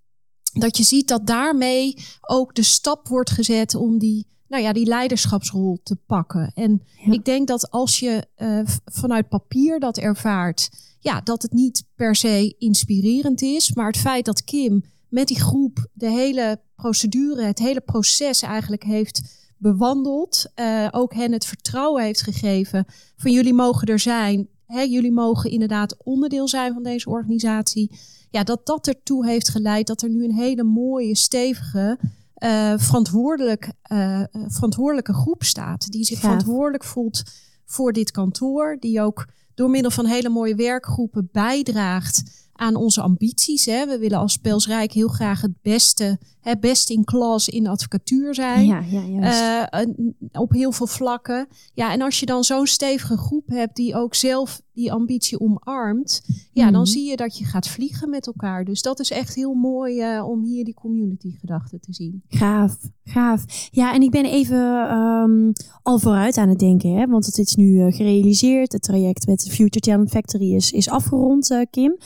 dat 0.52 0.76
je 0.76 0.82
ziet 0.82 1.08
dat 1.08 1.26
daarmee 1.26 1.96
ook 2.20 2.54
de 2.54 2.62
stap 2.62 3.08
wordt 3.08 3.30
gezet 3.30 3.74
om 3.74 3.98
die, 3.98 4.26
nou 4.48 4.62
ja, 4.62 4.72
die 4.72 4.86
leiderschapsrol 4.86 5.80
te 5.82 5.96
pakken. 6.06 6.52
En 6.54 6.82
ik 7.10 7.24
denk 7.24 7.48
dat 7.48 7.70
als 7.70 7.98
je 7.98 8.26
uh, 8.36 8.60
vanuit 8.84 9.28
papier 9.28 9.80
dat 9.80 9.98
ervaart, 9.98 10.68
ja, 11.00 11.20
dat 11.20 11.42
het 11.42 11.52
niet 11.52 11.84
per 11.94 12.16
se 12.16 12.54
inspirerend 12.58 13.42
is, 13.42 13.74
maar 13.74 13.86
het 13.86 13.96
feit 13.96 14.24
dat 14.24 14.44
Kim 14.44 14.84
met 15.08 15.28
die 15.28 15.40
groep 15.40 15.86
de 15.92 16.10
hele 16.10 16.60
procedure, 16.76 17.42
het 17.42 17.58
hele 17.58 17.80
proces 17.80 18.42
eigenlijk 18.42 18.82
heeft 18.82 19.38
bewandeld, 19.56 20.44
uh, 20.56 20.88
ook 20.90 21.14
hen 21.14 21.32
het 21.32 21.44
vertrouwen 21.44 22.02
heeft 22.02 22.22
gegeven 22.22 22.84
van 23.16 23.32
jullie 23.32 23.54
mogen 23.54 23.88
er 23.88 23.98
zijn, 23.98 24.48
hè, 24.66 24.80
jullie 24.80 25.12
mogen 25.12 25.50
inderdaad 25.50 25.96
onderdeel 26.04 26.48
zijn 26.48 26.72
van 26.72 26.82
deze 26.82 27.08
organisatie 27.08 27.98
ja, 28.30 28.42
dat 28.42 28.66
dat 28.66 28.86
ertoe 28.86 29.26
heeft 29.26 29.48
geleid 29.48 29.86
dat 29.86 30.02
er 30.02 30.08
nu 30.08 30.24
een 30.24 30.34
hele 30.34 30.62
mooie, 30.62 31.16
stevige, 31.16 31.98
uh, 32.38 32.74
verantwoordelijk, 32.76 33.72
uh, 33.92 34.22
verantwoordelijke 34.32 35.12
groep 35.12 35.44
staat. 35.44 35.90
Die 35.90 36.04
zich 36.04 36.18
verantwoordelijk 36.18 36.84
voelt 36.84 37.22
voor 37.64 37.92
dit 37.92 38.10
kantoor. 38.10 38.76
Die 38.80 39.00
ook 39.00 39.26
door 39.54 39.70
middel 39.70 39.90
van 39.90 40.06
hele 40.06 40.28
mooie 40.28 40.54
werkgroepen 40.54 41.28
bijdraagt 41.32 42.48
aan 42.60 42.74
onze 42.76 43.00
ambities. 43.00 43.64
Hè. 43.66 43.86
We 43.86 43.98
willen 43.98 44.18
als 44.18 44.36
Pelsrijk 44.36 44.92
heel 44.92 45.08
graag 45.08 45.40
het 45.40 45.62
beste, 45.62 46.18
het 46.40 46.60
best 46.60 46.90
in 46.90 47.04
klas 47.04 47.48
in 47.48 47.66
advocatuur 47.66 48.34
zijn. 48.34 48.66
Ja, 48.66 48.80
ja, 48.90 49.02
juist. 49.02 49.88
Uh, 49.88 50.06
op 50.32 50.52
heel 50.52 50.72
veel 50.72 50.86
vlakken. 50.86 51.48
Ja, 51.74 51.92
en 51.92 52.02
als 52.02 52.20
je 52.20 52.26
dan 52.26 52.44
zo'n 52.44 52.66
stevige 52.66 53.16
groep 53.16 53.48
hebt 53.48 53.76
die 53.76 53.94
ook 53.94 54.14
zelf 54.14 54.60
die 54.72 54.92
ambitie 54.92 55.40
omarmt, 55.40 56.22
ja, 56.52 56.70
dan 56.70 56.80
Mhm. 56.80 56.90
zie 56.90 57.08
je 57.08 57.16
dat 57.16 57.38
je 57.38 57.44
gaat 57.44 57.68
vliegen 57.68 58.10
met 58.10 58.26
elkaar. 58.26 58.64
Dus 58.64 58.82
dat 58.82 59.00
is 59.00 59.10
echt 59.10 59.34
heel 59.34 59.54
mooi 59.54 60.14
uh, 60.16 60.28
om 60.28 60.44
hier 60.44 60.64
die 60.64 60.74
community 60.74 61.30
gedachte 61.40 61.80
te 61.80 61.92
zien. 61.92 62.22
Gaaf, 62.28 62.76
gaaf. 63.04 63.68
Ja, 63.70 63.94
en 63.94 64.02
ik 64.02 64.10
ben 64.10 64.24
even 64.24 64.58
um, 64.96 65.52
al 65.82 65.98
vooruit 65.98 66.36
aan 66.36 66.48
het 66.48 66.58
denken, 66.58 66.94
hè, 66.94 67.06
want 67.06 67.26
het 67.26 67.38
is 67.38 67.54
nu 67.54 67.72
uh, 67.72 67.92
gerealiseerd. 67.92 68.72
Het 68.72 68.82
traject 68.82 69.26
met 69.26 69.40
de 69.40 69.50
Future 69.50 69.80
Talent 69.80 70.10
Factory 70.10 70.54
is, 70.54 70.72
is 70.72 70.88
afgerond, 70.88 71.56
Kim. 71.70 71.96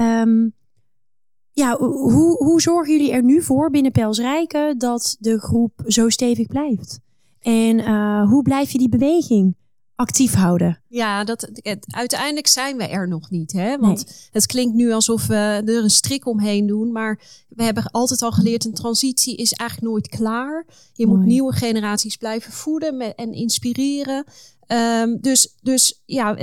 Um, 0.00 0.56
ja, 1.50 1.76
hoe, 1.76 2.36
hoe 2.36 2.60
zorgen 2.60 2.92
jullie 2.92 3.12
er 3.12 3.22
nu 3.22 3.42
voor 3.42 3.70
binnen 3.70 3.92
Pelsrijken 3.92 4.78
dat 4.78 5.16
de 5.18 5.38
groep 5.38 5.82
zo 5.86 6.08
stevig 6.08 6.46
blijft? 6.46 7.00
En 7.40 7.78
uh, 7.78 8.28
hoe 8.28 8.42
blijf 8.42 8.70
je 8.70 8.78
die 8.78 8.88
beweging 8.88 9.56
actief 9.94 10.34
houden? 10.34 10.82
Ja, 10.88 11.24
dat, 11.24 11.50
het, 11.52 11.84
uiteindelijk 11.86 12.46
zijn 12.46 12.76
we 12.76 12.88
er 12.88 13.08
nog 13.08 13.30
niet. 13.30 13.52
Hè? 13.52 13.78
Want 13.78 14.04
nee. 14.04 14.14
het 14.30 14.46
klinkt 14.46 14.74
nu 14.74 14.92
alsof 14.92 15.26
we 15.26 15.62
er 15.64 15.82
een 15.82 15.90
strik 15.90 16.26
omheen 16.26 16.66
doen. 16.66 16.92
Maar 16.92 17.20
we 17.48 17.62
hebben 17.62 17.90
altijd 17.90 18.22
al 18.22 18.32
geleerd, 18.32 18.64
een 18.64 18.74
transitie 18.74 19.36
is 19.36 19.52
eigenlijk 19.52 19.90
nooit 19.90 20.08
klaar. 20.08 20.66
Je 20.92 21.06
Mooi. 21.06 21.18
moet 21.18 21.26
nieuwe 21.26 21.52
generaties 21.52 22.16
blijven 22.16 22.52
voeden 22.52 23.14
en 23.14 23.32
inspireren. 23.32 24.24
Um, 24.72 25.20
dus, 25.20 25.56
dus 25.62 26.02
ja, 26.04 26.34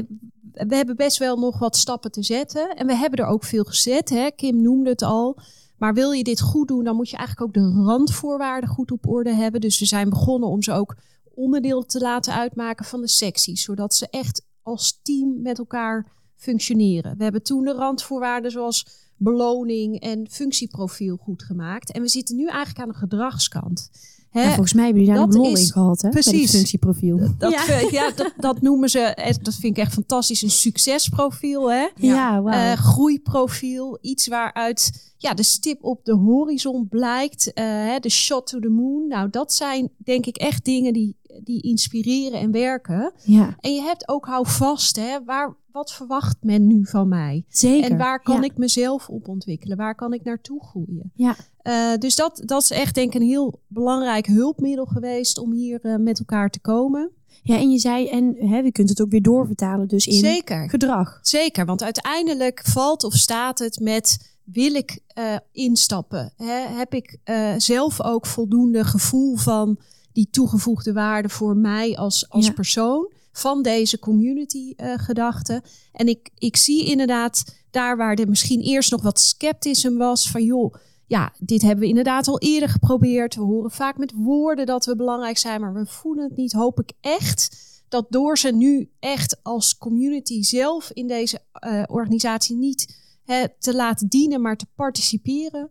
we 0.51 0.75
hebben 0.75 0.95
best 0.95 1.17
wel 1.17 1.37
nog 1.37 1.59
wat 1.59 1.75
stappen 1.75 2.11
te 2.11 2.23
zetten. 2.23 2.75
En 2.75 2.87
we 2.87 2.95
hebben 2.95 3.19
er 3.19 3.31
ook 3.31 3.43
veel 3.43 3.63
gezet. 3.63 4.09
Hè? 4.09 4.31
Kim 4.35 4.61
noemde 4.61 4.89
het 4.89 5.01
al. 5.01 5.39
Maar 5.77 5.93
wil 5.93 6.11
je 6.11 6.23
dit 6.23 6.41
goed 6.41 6.67
doen, 6.67 6.83
dan 6.83 6.95
moet 6.95 7.09
je 7.09 7.17
eigenlijk 7.17 7.47
ook 7.47 7.63
de 7.63 7.83
randvoorwaarden 7.83 8.69
goed 8.69 8.91
op 8.91 9.07
orde 9.07 9.33
hebben. 9.33 9.61
Dus 9.61 9.79
we 9.79 9.85
zijn 9.85 10.09
begonnen 10.09 10.49
om 10.49 10.61
ze 10.61 10.71
ook 10.71 10.95
onderdeel 11.33 11.85
te 11.85 11.99
laten 11.99 12.33
uitmaken 12.33 12.85
van 12.85 13.01
de 13.01 13.07
secties. 13.07 13.63
Zodat 13.63 13.95
ze 13.95 14.07
echt 14.09 14.45
als 14.61 14.99
team 15.01 15.41
met 15.41 15.57
elkaar 15.57 16.11
functioneren. 16.35 17.17
We 17.17 17.23
hebben 17.23 17.43
toen 17.43 17.63
de 17.63 17.73
randvoorwaarden 17.73 18.51
zoals 18.51 18.87
beloning 19.17 19.99
en 19.99 20.29
functieprofiel 20.29 21.17
goed 21.17 21.43
gemaakt. 21.43 21.91
En 21.91 22.01
we 22.01 22.07
zitten 22.07 22.35
nu 22.35 22.47
eigenlijk 22.47 22.79
aan 22.79 22.93
de 22.93 22.97
gedragskant. 22.97 23.89
Hè? 24.35 24.41
Ja, 24.41 24.47
volgens 24.47 24.73
mij 24.73 24.85
hebben 24.85 25.03
jullie 25.03 25.17
daar 25.17 25.27
een 25.27 25.35
lol 25.35 25.57
in 25.57 25.71
gehad, 25.71 26.01
hè? 26.01 26.09
Precies. 26.09 26.51
Functieprofiel. 26.51 27.19
Dat, 27.37 27.51
ja. 27.51 27.79
ja 27.91 28.11
dat, 28.15 28.33
dat, 28.37 28.61
noemen 28.61 28.89
ze, 28.89 29.37
dat 29.41 29.55
vind 29.55 29.77
ik 29.77 29.83
echt 29.83 29.93
fantastisch, 29.93 30.41
een 30.41 30.49
succesprofiel, 30.49 31.71
hè? 31.71 31.87
Ja, 31.95 32.41
wow. 32.41 32.53
uh, 32.53 32.71
groeiprofiel, 32.71 33.97
iets 34.01 34.27
waaruit 34.27 35.13
ja, 35.17 35.33
de 35.33 35.43
stip 35.43 35.83
op 35.83 36.05
de 36.05 36.13
horizon 36.13 36.87
blijkt, 36.87 37.51
uh, 37.53 37.95
de 37.99 38.09
shot 38.09 38.47
to 38.47 38.59
the 38.59 38.69
moon. 38.69 39.07
Nou, 39.07 39.29
dat 39.29 39.53
zijn 39.53 39.89
denk 39.97 40.25
ik 40.25 40.37
echt 40.37 40.65
dingen 40.65 40.93
die, 40.93 41.15
die 41.43 41.61
inspireren 41.61 42.39
en 42.39 42.51
werken. 42.51 43.13
Ja. 43.23 43.55
En 43.59 43.73
je 43.73 43.81
hebt 43.81 44.07
ook 44.07 44.25
hou 44.25 44.47
vast, 44.47 44.95
hè? 44.95 45.23
Waar, 45.25 45.55
wat 45.71 45.93
verwacht 45.93 46.37
men 46.41 46.67
nu 46.67 46.85
van 46.85 47.07
mij? 47.07 47.45
Zeker. 47.47 47.91
En 47.91 47.97
waar 47.97 48.21
kan 48.21 48.35
ja. 48.35 48.43
ik 48.43 48.57
mezelf 48.57 49.09
op 49.09 49.27
ontwikkelen? 49.27 49.77
Waar 49.77 49.95
kan 49.95 50.13
ik 50.13 50.23
naartoe 50.23 50.63
groeien? 50.63 51.11
Ja. 51.15 51.35
Uh, 51.63 51.97
dus 51.97 52.15
dat, 52.15 52.41
dat 52.45 52.61
is 52.61 52.71
echt 52.71 52.95
denk 52.95 53.13
ik 53.13 53.21
een 53.21 53.27
heel 53.27 53.59
belangrijk 53.67 54.25
hulpmiddel 54.25 54.85
geweest 54.85 55.37
om 55.37 55.51
hier 55.51 55.79
uh, 55.83 55.95
met 55.95 56.19
elkaar 56.19 56.49
te 56.49 56.59
komen. 56.59 57.11
Ja, 57.43 57.57
en 57.57 57.71
je 57.71 57.79
zei, 57.79 58.07
en 58.09 58.35
hè, 58.39 58.57
je 58.57 58.71
kunt 58.71 58.89
het 58.89 59.01
ook 59.01 59.11
weer 59.11 59.21
doorvertalen 59.21 59.87
dus 59.87 60.07
in 60.07 60.13
Zeker. 60.13 60.69
gedrag. 60.69 61.19
Zeker, 61.21 61.65
want 61.65 61.83
uiteindelijk 61.83 62.61
valt 62.65 63.03
of 63.03 63.13
staat 63.13 63.59
het 63.59 63.79
met 63.79 64.33
wil 64.43 64.73
ik 64.73 64.99
uh, 65.19 65.35
instappen? 65.51 66.33
Hè? 66.37 66.67
Heb 66.77 66.93
ik 66.93 67.17
zelf 67.57 68.01
ook 68.01 68.25
voldoende 68.25 68.83
gevoel 68.83 69.35
van 69.35 69.79
die 70.15 70.27
toegevoegde 70.31 70.93
waarde 70.93 71.29
voor 71.29 71.57
mij 71.57 71.97
als, 71.97 72.29
als 72.29 72.45
Ja. 72.45 72.51
persoon? 72.51 73.11
Van 73.31 73.61
deze 73.61 73.99
community 73.99 74.73
uh, 74.77 74.93
gedachte. 74.97 75.63
En 75.91 76.07
ik, 76.07 76.29
ik 76.37 76.57
zie 76.57 76.85
inderdaad 76.85 77.43
daar 77.71 77.97
waar 77.97 78.15
er 78.15 78.29
misschien 78.29 78.61
eerst 78.61 78.91
nog 78.91 79.01
wat 79.01 79.19
scepticisme 79.19 79.97
was 79.97 80.31
van 80.31 80.43
joh, 80.43 80.73
ja, 81.05 81.33
dit 81.39 81.61
hebben 81.61 81.79
we 81.79 81.87
inderdaad 81.87 82.27
al 82.27 82.39
eerder 82.39 82.69
geprobeerd. 82.69 83.35
We 83.35 83.41
horen 83.41 83.71
vaak 83.71 83.97
met 83.97 84.13
woorden 84.15 84.65
dat 84.65 84.85
we 84.85 84.95
belangrijk 84.95 85.37
zijn, 85.37 85.61
maar 85.61 85.73
we 85.73 85.85
voelen 85.85 86.23
het 86.23 86.37
niet. 86.37 86.53
Hoop 86.53 86.79
ik 86.79 86.91
echt 87.01 87.57
dat 87.89 88.05
door 88.09 88.37
ze 88.37 88.51
nu 88.51 88.89
echt 88.99 89.43
als 89.43 89.77
community 89.77 90.43
zelf 90.43 90.91
in 90.93 91.07
deze 91.07 91.39
uh, 91.67 91.83
organisatie 91.87 92.55
niet 92.55 92.97
hè, 93.25 93.45
te 93.59 93.75
laten 93.75 94.07
dienen, 94.07 94.41
maar 94.41 94.57
te 94.57 94.65
participeren, 94.75 95.69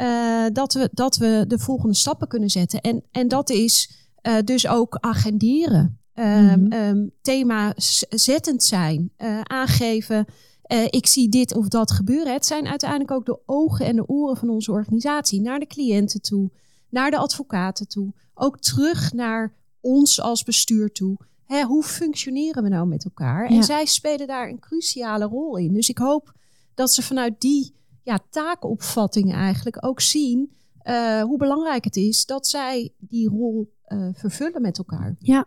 uh, 0.00 0.46
dat, 0.52 0.72
we, 0.72 0.88
dat 0.92 1.16
we 1.16 1.44
de 1.48 1.58
volgende 1.58 1.94
stappen 1.94 2.28
kunnen 2.28 2.50
zetten. 2.50 2.80
En, 2.80 3.02
en 3.10 3.28
dat 3.28 3.50
is 3.50 3.90
uh, 4.22 4.34
dus 4.44 4.66
ook 4.66 4.96
agenderen. 5.00 5.98
Um, 6.14 6.26
mm-hmm. 6.26 6.72
um, 6.72 7.12
thema 7.22 7.72
zettend 8.08 8.62
zijn, 8.62 9.12
aangeven. 9.42 10.26
Uh, 10.72 10.84
ik 10.84 11.06
zie 11.06 11.28
dit 11.28 11.54
of 11.54 11.68
dat 11.68 11.90
gebeuren. 11.90 12.32
Het 12.32 12.46
zijn 12.46 12.66
uiteindelijk 12.66 13.10
ook 13.10 13.26
de 13.26 13.38
ogen 13.46 13.86
en 13.86 13.96
de 13.96 14.06
oren 14.06 14.36
van 14.36 14.50
onze 14.50 14.72
organisatie 14.72 15.40
naar 15.40 15.58
de 15.58 15.66
cliënten 15.66 16.20
toe, 16.20 16.50
naar 16.88 17.10
de 17.10 17.16
advocaten 17.16 17.88
toe, 17.88 18.12
ook 18.34 18.58
terug 18.58 19.12
naar 19.12 19.54
ons 19.80 20.20
als 20.20 20.42
bestuur 20.42 20.92
toe. 20.92 21.16
Hè, 21.44 21.62
hoe 21.62 21.82
functioneren 21.82 22.62
we 22.62 22.68
nou 22.68 22.86
met 22.86 23.04
elkaar? 23.04 23.50
Ja. 23.50 23.56
En 23.56 23.64
zij 23.64 23.86
spelen 23.86 24.26
daar 24.26 24.48
een 24.48 24.58
cruciale 24.58 25.24
rol 25.24 25.56
in. 25.56 25.72
Dus 25.72 25.88
ik 25.88 25.98
hoop 25.98 26.32
dat 26.74 26.92
ze 26.92 27.02
vanuit 27.02 27.40
die 27.40 27.74
ja, 28.10 28.20
taakopvattingen 28.30 29.36
eigenlijk 29.36 29.84
ook 29.84 30.00
zien 30.00 30.52
uh, 30.84 31.22
hoe 31.22 31.38
belangrijk 31.38 31.84
het 31.84 31.96
is 31.96 32.26
dat 32.26 32.46
zij 32.46 32.92
die 32.98 33.28
rol 33.28 33.72
uh, 33.88 34.08
vervullen 34.12 34.62
met 34.62 34.78
elkaar. 34.78 35.16
Ja, 35.18 35.46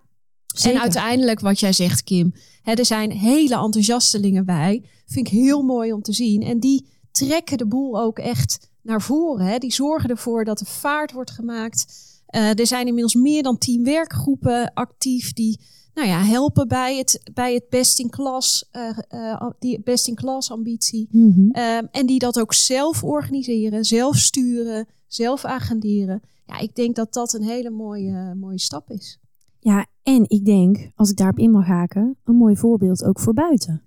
Zeker. 0.53 0.75
En 0.75 0.81
uiteindelijk 0.81 1.39
wat 1.39 1.59
jij 1.59 1.73
zegt, 1.73 2.03
Kim, 2.03 2.33
hè, 2.61 2.73
er 2.73 2.85
zijn 2.85 3.11
hele 3.11 3.55
enthousiastelingen 3.55 4.45
bij. 4.45 4.83
Vind 5.05 5.27
ik 5.27 5.33
heel 5.33 5.61
mooi 5.61 5.93
om 5.93 6.01
te 6.01 6.13
zien. 6.13 6.41
En 6.41 6.59
die 6.59 6.87
trekken 7.11 7.57
de 7.57 7.67
boel 7.67 7.99
ook 7.99 8.19
echt 8.19 8.69
naar 8.81 9.01
voren. 9.01 9.45
Hè. 9.45 9.57
Die 9.57 9.73
zorgen 9.73 10.09
ervoor 10.09 10.45
dat 10.45 10.59
er 10.59 10.65
vaart 10.65 11.11
wordt 11.11 11.31
gemaakt. 11.31 11.85
Uh, 12.35 12.59
er 12.59 12.67
zijn 12.67 12.87
inmiddels 12.87 13.15
meer 13.15 13.43
dan 13.43 13.57
tien 13.57 13.83
werkgroepen 13.83 14.73
actief 14.73 15.33
die 15.33 15.59
nou 15.93 16.07
ja, 16.07 16.23
helpen 16.23 16.67
bij 16.67 16.97
het, 16.97 17.31
bij 17.33 17.53
het 17.53 17.69
best 17.69 17.99
in 17.99 18.09
klas, 18.09 18.69
uh, 18.71 18.97
uh, 19.13 19.49
die 19.59 19.81
best 19.83 20.07
in 20.07 20.15
klas 20.15 20.51
ambitie. 20.51 21.07
Mm-hmm. 21.11 21.55
Um, 21.55 21.87
en 21.91 22.05
die 22.05 22.19
dat 22.19 22.39
ook 22.39 22.53
zelf 22.53 23.03
organiseren, 23.03 23.85
zelf 23.85 24.17
sturen, 24.17 24.87
zelf 25.07 25.45
agenderen. 25.45 26.21
Ja, 26.45 26.57
ik 26.59 26.75
denk 26.75 26.95
dat 26.95 27.13
dat 27.13 27.33
een 27.33 27.43
hele 27.43 27.69
mooie, 27.69 28.35
mooie 28.35 28.59
stap 28.59 28.89
is. 28.89 29.19
Ja, 29.59 29.85
en 30.03 30.29
ik 30.29 30.45
denk, 30.45 30.91
als 30.95 31.09
ik 31.09 31.17
daarop 31.17 31.39
in 31.39 31.51
mag 31.51 31.65
haken, 31.65 32.17
een 32.23 32.35
mooi 32.35 32.55
voorbeeld 32.55 33.03
ook 33.03 33.19
voor 33.19 33.33
buiten. 33.33 33.81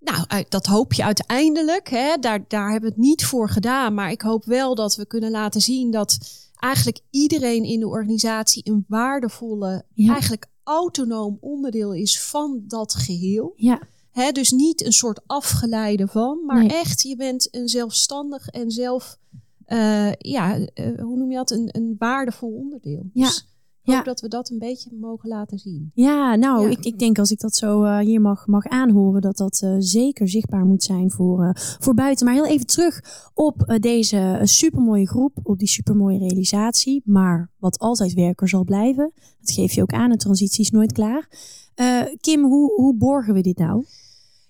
Nou, 0.00 0.44
dat 0.48 0.66
hoop 0.66 0.92
je 0.92 1.04
uiteindelijk. 1.04 1.88
Hè. 1.88 2.16
Daar, 2.20 2.44
daar 2.48 2.70
hebben 2.70 2.90
we 2.90 2.96
het 2.96 3.04
niet 3.04 3.24
voor 3.24 3.48
gedaan. 3.48 3.94
Maar 3.94 4.10
ik 4.10 4.22
hoop 4.22 4.44
wel 4.44 4.74
dat 4.74 4.96
we 4.96 5.06
kunnen 5.06 5.30
laten 5.30 5.60
zien 5.60 5.90
dat 5.90 6.18
eigenlijk 6.64 7.00
iedereen 7.10 7.64
in 7.64 7.80
de 7.80 7.88
organisatie 7.88 8.68
een 8.70 8.84
waardevolle, 8.88 9.84
Ja. 9.94 10.12
eigenlijk 10.12 10.46
autonoom 10.62 11.38
onderdeel 11.40 11.92
is 11.94 12.22
van 12.22 12.64
dat 12.66 12.94
geheel. 12.94 13.52
Ja, 13.56 13.80
Hè, 14.10 14.30
dus 14.32 14.50
niet 14.50 14.84
een 14.84 14.92
soort 14.92 15.20
afgeleide 15.26 16.06
van, 16.08 16.44
maar 16.46 16.58
Nee. 16.58 16.68
echt, 16.68 17.02
je 17.02 17.16
bent 17.16 17.48
een 17.54 17.68
zelfstandig 17.68 18.48
en 18.48 18.70
zelf, 18.70 19.18
eh, 19.64 20.12
ja, 20.12 20.58
eh, 20.58 20.86
hoe 20.98 21.16
noem 21.16 21.30
je 21.30 21.36
dat, 21.36 21.50
een, 21.50 21.68
een 21.72 21.94
waardevol 21.98 22.50
onderdeel. 22.52 23.10
Ja. 23.12 23.24
Dus 23.26 23.46
ik 23.84 23.90
hoop 23.92 23.98
Ja. 23.98 24.02
dat 24.02 24.20
we 24.20 24.28
dat 24.28 24.50
een 24.50 24.58
beetje 24.58 24.90
mogen 25.00 25.28
laten 25.28 25.58
zien. 25.58 25.90
ja 25.94 26.34
nou, 26.34 26.62
Ja. 26.64 26.68
Ik, 26.70 26.84
ik 26.84 26.98
denk 26.98 27.18
als 27.18 27.30
ik 27.30 27.40
dat 27.40 27.54
zo 27.56 27.82
eh, 27.82 27.98
hier 27.98 28.20
mag, 28.20 28.46
mag 28.46 28.66
aanhoren, 28.66 29.20
dat 29.20 29.36
dat 29.36 29.60
eh, 29.62 29.74
zeker 29.78 30.28
zichtbaar 30.28 30.64
moet 30.64 30.82
zijn 30.82 31.10
voor, 31.10 31.42
eh, 31.44 31.50
voor 31.54 31.94
buiten. 31.94 32.26
Maar 32.26 32.34
heel 32.34 32.46
even 32.46 32.66
terug 32.66 33.00
op 33.34 33.76
deze 33.80 34.40
supermooie 34.42 35.08
groep, 35.08 35.38
op 35.42 35.58
die 35.58 35.68
supermooie 35.68 36.18
realisatie. 36.18 37.02
Maar 37.04 37.50
wat 37.58 37.78
altijd 37.78 38.12
werker 38.14 38.48
zal 38.48 38.64
blijven, 38.64 39.12
dat 39.40 39.50
geef 39.50 39.72
je 39.72 39.82
ook 39.82 39.92
aan, 39.92 40.10
een 40.10 40.18
transitie 40.18 40.64
is 40.64 40.70
nooit 40.70 40.92
klaar. 40.92 41.28
Eh, 41.74 42.00
Kim, 42.20 42.42
hoe, 42.44 42.72
hoe 42.74 42.94
borgen 42.96 43.34
we 43.34 43.40
dit 43.40 43.58
nou? 43.58 43.84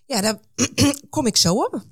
Ja, 0.07 0.21
daar 0.21 0.41
kom 1.11 1.27
ik 1.27 1.37
zo 1.37 1.55
op. 1.55 1.83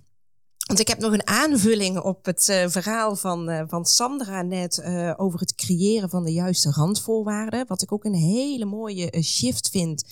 Want 0.66 0.80
ik 0.80 0.88
heb 0.88 0.98
nog 0.98 1.12
een 1.12 1.26
aanvulling 1.26 2.00
op 2.00 2.24
het 2.24 2.48
eh, 2.48 2.68
verhaal 2.68 3.16
van, 3.16 3.48
eh, 3.48 3.62
van 3.66 3.84
Sandra 3.84 4.42
net 4.42 4.78
eh, 4.78 5.14
over 5.16 5.40
het 5.40 5.54
creëren 5.54 6.10
van 6.10 6.24
de 6.24 6.32
juiste 6.32 6.70
randvoorwaarden. 6.70 7.66
Wat 7.66 7.82
ik 7.82 7.92
ook 7.92 8.04
een 8.04 8.14
hele 8.14 8.64
mooie 8.64 9.22
shift 9.22 9.68
vind. 9.70 10.04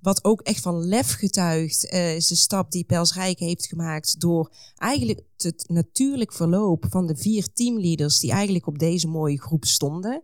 Wat 0.00 0.24
ook 0.24 0.40
echt 0.40 0.62
van 0.62 0.84
lef 0.84 1.12
getuigt, 1.12 1.84
is 1.84 2.26
de 2.26 2.34
stap 2.34 2.70
die 2.70 2.84
Pelsrijk 2.84 3.38
heeft 3.38 3.66
gemaakt 3.66 4.20
door 4.20 4.52
eigenlijk 4.76 5.20
het 5.36 5.64
natuurlijk 5.68 6.32
verloop 6.32 6.86
van 6.90 7.06
de 7.06 7.16
vier 7.16 7.52
teamleaders 7.52 8.18
die 8.18 8.30
eigenlijk 8.30 8.66
op 8.66 8.78
deze 8.78 9.08
mooie 9.08 9.40
groep 9.40 9.64
stonden. 9.64 10.22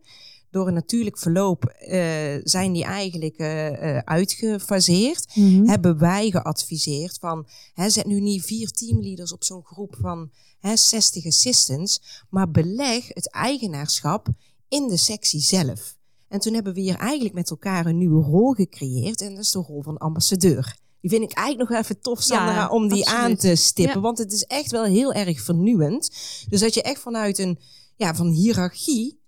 Door 0.55 0.69
een 0.69 0.75
natuurlijk 0.75 1.19
verloop 1.19 1.75
uh, 1.89 1.99
zijn 2.43 2.73
die 2.73 2.85
eigenlijk 2.85 3.39
uh, 3.39 3.99
uitgefaseerd. 3.99 5.27
Mhm. 5.35 5.67
Hebben 5.69 5.99
wij 5.99 6.31
geadviseerd 6.31 7.19
van, 7.21 7.47
hè, 7.73 7.91
zet 7.91 8.07
nu 8.07 8.21
niet 8.21 8.45
vier 8.45 8.71
teamleaders 8.71 9.33
op 9.33 9.45
zo'n 9.45 9.65
groep 9.65 9.97
van 10.01 10.31
hè, 10.59 10.77
60 10.77 11.27
assistants, 11.27 12.25
maar 12.31 12.51
beleg 12.51 13.09
het 13.09 13.31
eigenaarschap 13.31 14.29
in 14.69 14.89
de 14.89 14.97
sectie 14.97 15.41
zelf. 15.41 15.97
En 16.29 16.41
toen 16.41 16.55
hebben 16.55 16.75
we 16.75 16.81
hier 16.81 16.97
eigenlijk 16.97 17.35
met 17.35 17.51
elkaar 17.51 17.87
een 17.87 17.99
nieuwe 17.99 18.23
rol 18.23 18.53
gecreëerd 18.53 19.21
en 19.21 19.35
dat 19.35 19.45
is 19.45 19.51
de 19.51 19.59
rol 19.59 19.83
van 19.83 19.99
ambassadeur. 19.99 20.77
Die 21.01 21.11
vind 21.11 21.23
ik 21.23 21.37
eigenlijk 21.37 21.71
nog 21.71 21.81
even 21.81 22.01
tof, 22.01 22.23
Sandra, 22.23 22.55
Ja, 22.55 22.69
om 22.69 22.89
die 22.89 23.05
absoluut. 23.07 23.25
aan 23.25 23.37
te 23.37 23.55
stippen. 23.55 23.95
Ja. 23.95 24.01
Want 24.01 24.19
het 24.19 24.33
is 24.33 24.45
echt 24.45 24.71
wel 24.71 24.85
heel 24.85 25.13
erg 25.13 25.41
vernieuwend. 25.41 26.11
Dus 26.49 26.61
dat 26.61 26.75
je 26.75 26.83
echt 26.83 27.01
vanuit 27.01 27.39
een 27.39 27.59
ja, 27.97 28.15
van 28.15 28.29
hiërarchie 28.29 29.23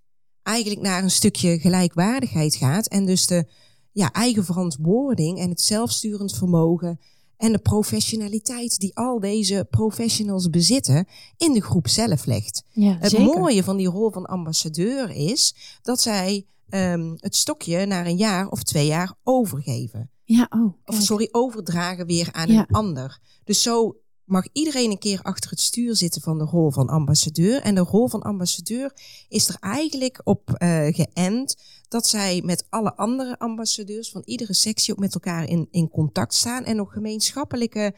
eigenlijk 0.47 0.81
naar 0.81 1.03
een 1.03 1.11
stukje 1.11 1.59
gelijkwaardigheid 1.59 2.55
gaat. 2.55 2.87
En 2.87 3.05
dus 3.05 3.25
de 3.27 3.45
ja, 3.91 4.11
eigen 4.11 4.45
verantwoording 4.45 5.39
en 5.39 5.49
het 5.49 5.61
zelfsturend 5.61 6.35
vermogen 6.35 6.99
en 7.37 7.51
de 7.51 7.57
professionaliteit 7.59 8.79
die 8.79 8.95
al 8.97 9.19
deze 9.19 9.67
professionals 9.69 10.49
bezitten 10.49 11.07
in 11.37 11.53
de 11.53 11.61
groep 11.61 11.87
zelf 11.87 12.25
legt. 12.25 12.63
Ja, 12.71 12.97
Het 12.99 13.11
zeker. 13.11 13.25
mooie 13.25 13.63
van 13.63 13.77
die 13.77 13.87
rol 13.87 14.11
van 14.11 14.25
ambassadeur 14.25 15.09
is 15.09 15.55
dat 15.81 16.01
zij 16.01 16.45
ehm, 16.69 17.13
het 17.17 17.35
stokje 17.35 17.85
na 17.85 18.05
een 18.05 18.17
jaar 18.17 18.47
of 18.49 18.63
twee 18.63 18.85
jaar 18.87 19.13
overgeven. 19.23 20.09
Ja, 20.23 20.47
oh. 20.49 20.73
Of 20.85 21.01
sorry, 21.01 21.27
overdragen 21.31 22.05
weer 22.05 22.29
aan 22.31 22.51
Ja. 22.51 22.59
een 22.59 22.75
ander. 22.75 23.19
Dus 23.43 23.61
zo 23.61 23.95
mag 24.27 24.47
iedereen 24.53 24.91
een 24.91 24.99
keer 24.99 25.21
achter 25.21 25.49
het 25.49 25.59
stuur 25.59 25.95
zitten 25.95 26.21
van 26.21 26.37
de 26.37 26.43
rol 26.43 26.71
van 26.71 26.87
ambassadeur. 26.87 27.61
En 27.61 27.75
de 27.75 27.81
rol 27.81 28.07
van 28.07 28.21
ambassadeur 28.21 28.91
is 29.29 29.49
er 29.49 29.57
eigenlijk 29.59 30.21
op 30.23 30.49
eh 30.49 30.87
geënt 30.87 31.55
dat 31.87 32.07
zij 32.07 32.41
met 32.45 32.65
alle 32.69 32.95
andere 32.95 33.39
ambassadeurs 33.39 34.11
van 34.11 34.21
iedere 34.25 34.53
sectie 34.53 34.93
ook 34.93 34.99
met 34.99 35.13
elkaar 35.13 35.49
in, 35.49 35.67
in 35.71 35.89
contact 35.89 36.33
staan 36.33 36.63
en 36.63 36.75
nog 36.75 36.93
gemeenschappelijke 36.93 37.95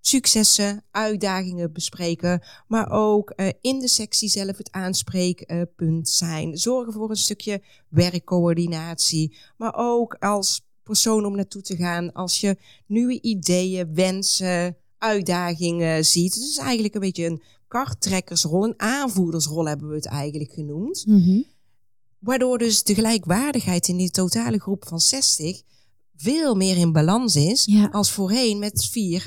successen, 0.00 0.84
uitdagingen 0.90 1.72
bespreken, 1.72 2.42
maar 2.68 2.90
ook 2.90 3.30
eh, 3.30 3.48
in 3.60 3.78
de 3.78 3.88
sectie 3.88 4.28
zelf 4.28 4.56
het 4.56 4.72
aanspreekpunt 4.72 6.08
zijn. 6.08 6.58
Zorgen 6.58 6.92
voor 6.92 7.10
een 7.10 7.16
stukje 7.16 7.62
werkcoördinatie, 7.88 9.36
maar 9.56 9.74
ook 9.76 10.14
als 10.14 10.62
persoon 10.82 11.24
om 11.24 11.36
naartoe 11.36 11.62
te 11.62 11.76
gaan 11.76 12.12
als 12.12 12.40
je 12.40 12.56
nieuwe 12.86 13.20
ideeën, 13.20 13.94
wensen, 13.94 14.76
uitdagingen 15.04 16.04
ziet. 16.04 16.36
Is 16.36 16.56
eigenlijk 16.56 16.94
een 16.94 17.00
beetje 17.00 17.26
een 17.26 17.42
karttrekkersrol, 17.68 18.64
een 18.64 18.74
aanvoerdersrol 18.80 19.66
hebben 19.68 19.88
we 19.88 19.94
het 19.94 20.06
eigenlijk 20.06 20.52
genoemd. 20.52 21.06
Mhm. 21.06 21.42
Waardoor 22.18 22.58
dus 22.58 22.82
de 22.82 22.94
gelijkwaardigheid 22.94 23.88
in 23.88 23.96
die 23.96 24.10
totale 24.10 24.58
groep 24.60 24.84
van 24.88 25.00
60 25.00 25.62
veel 26.16 26.54
meer 26.54 26.76
in 26.76 26.92
balans 26.92 27.36
is 27.36 27.64
Ja. 27.64 27.88
als 27.92 28.10
voorheen 28.10 28.58
met 28.58 28.84
vier 28.84 29.26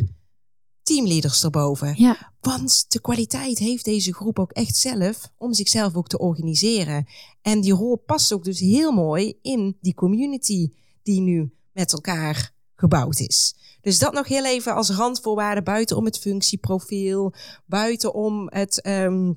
teamleaders 0.83 1.43
erboven. 1.43 1.93
Ja, 1.97 2.33
Want 2.39 2.85
de 2.91 3.01
kwaliteit 3.01 3.57
heeft 3.59 3.85
deze 3.85 4.13
groep 4.13 4.39
ook 4.39 4.51
echt 4.51 4.77
zelf 4.77 5.31
om 5.37 5.53
zichzelf 5.53 5.95
ook 5.95 6.07
te 6.07 6.17
organiseren. 6.19 7.05
En 7.41 7.61
die 7.61 7.73
rol 7.73 7.95
past 8.05 8.33
ook 8.33 8.43
dus 8.43 8.59
heel 8.59 8.91
mooi 8.91 9.33
in 9.41 9.77
die 9.81 9.93
community 9.93 10.71
die 11.03 11.21
nu 11.21 11.51
met 11.73 11.93
elkaar 11.93 12.53
gebouwd 12.75 13.19
is. 13.19 13.55
Dus 13.81 13.99
dat 13.99 14.13
nog 14.13 14.27
heel 14.27 14.45
even 14.45 14.75
als 14.75 14.89
randvoorwaarde 14.89 15.61
buitenom 15.63 16.05
het 16.05 16.19
functieprofiel, 16.19 17.33
buitenom 17.65 18.47
het, 18.49 18.81
ehm, 18.81 19.31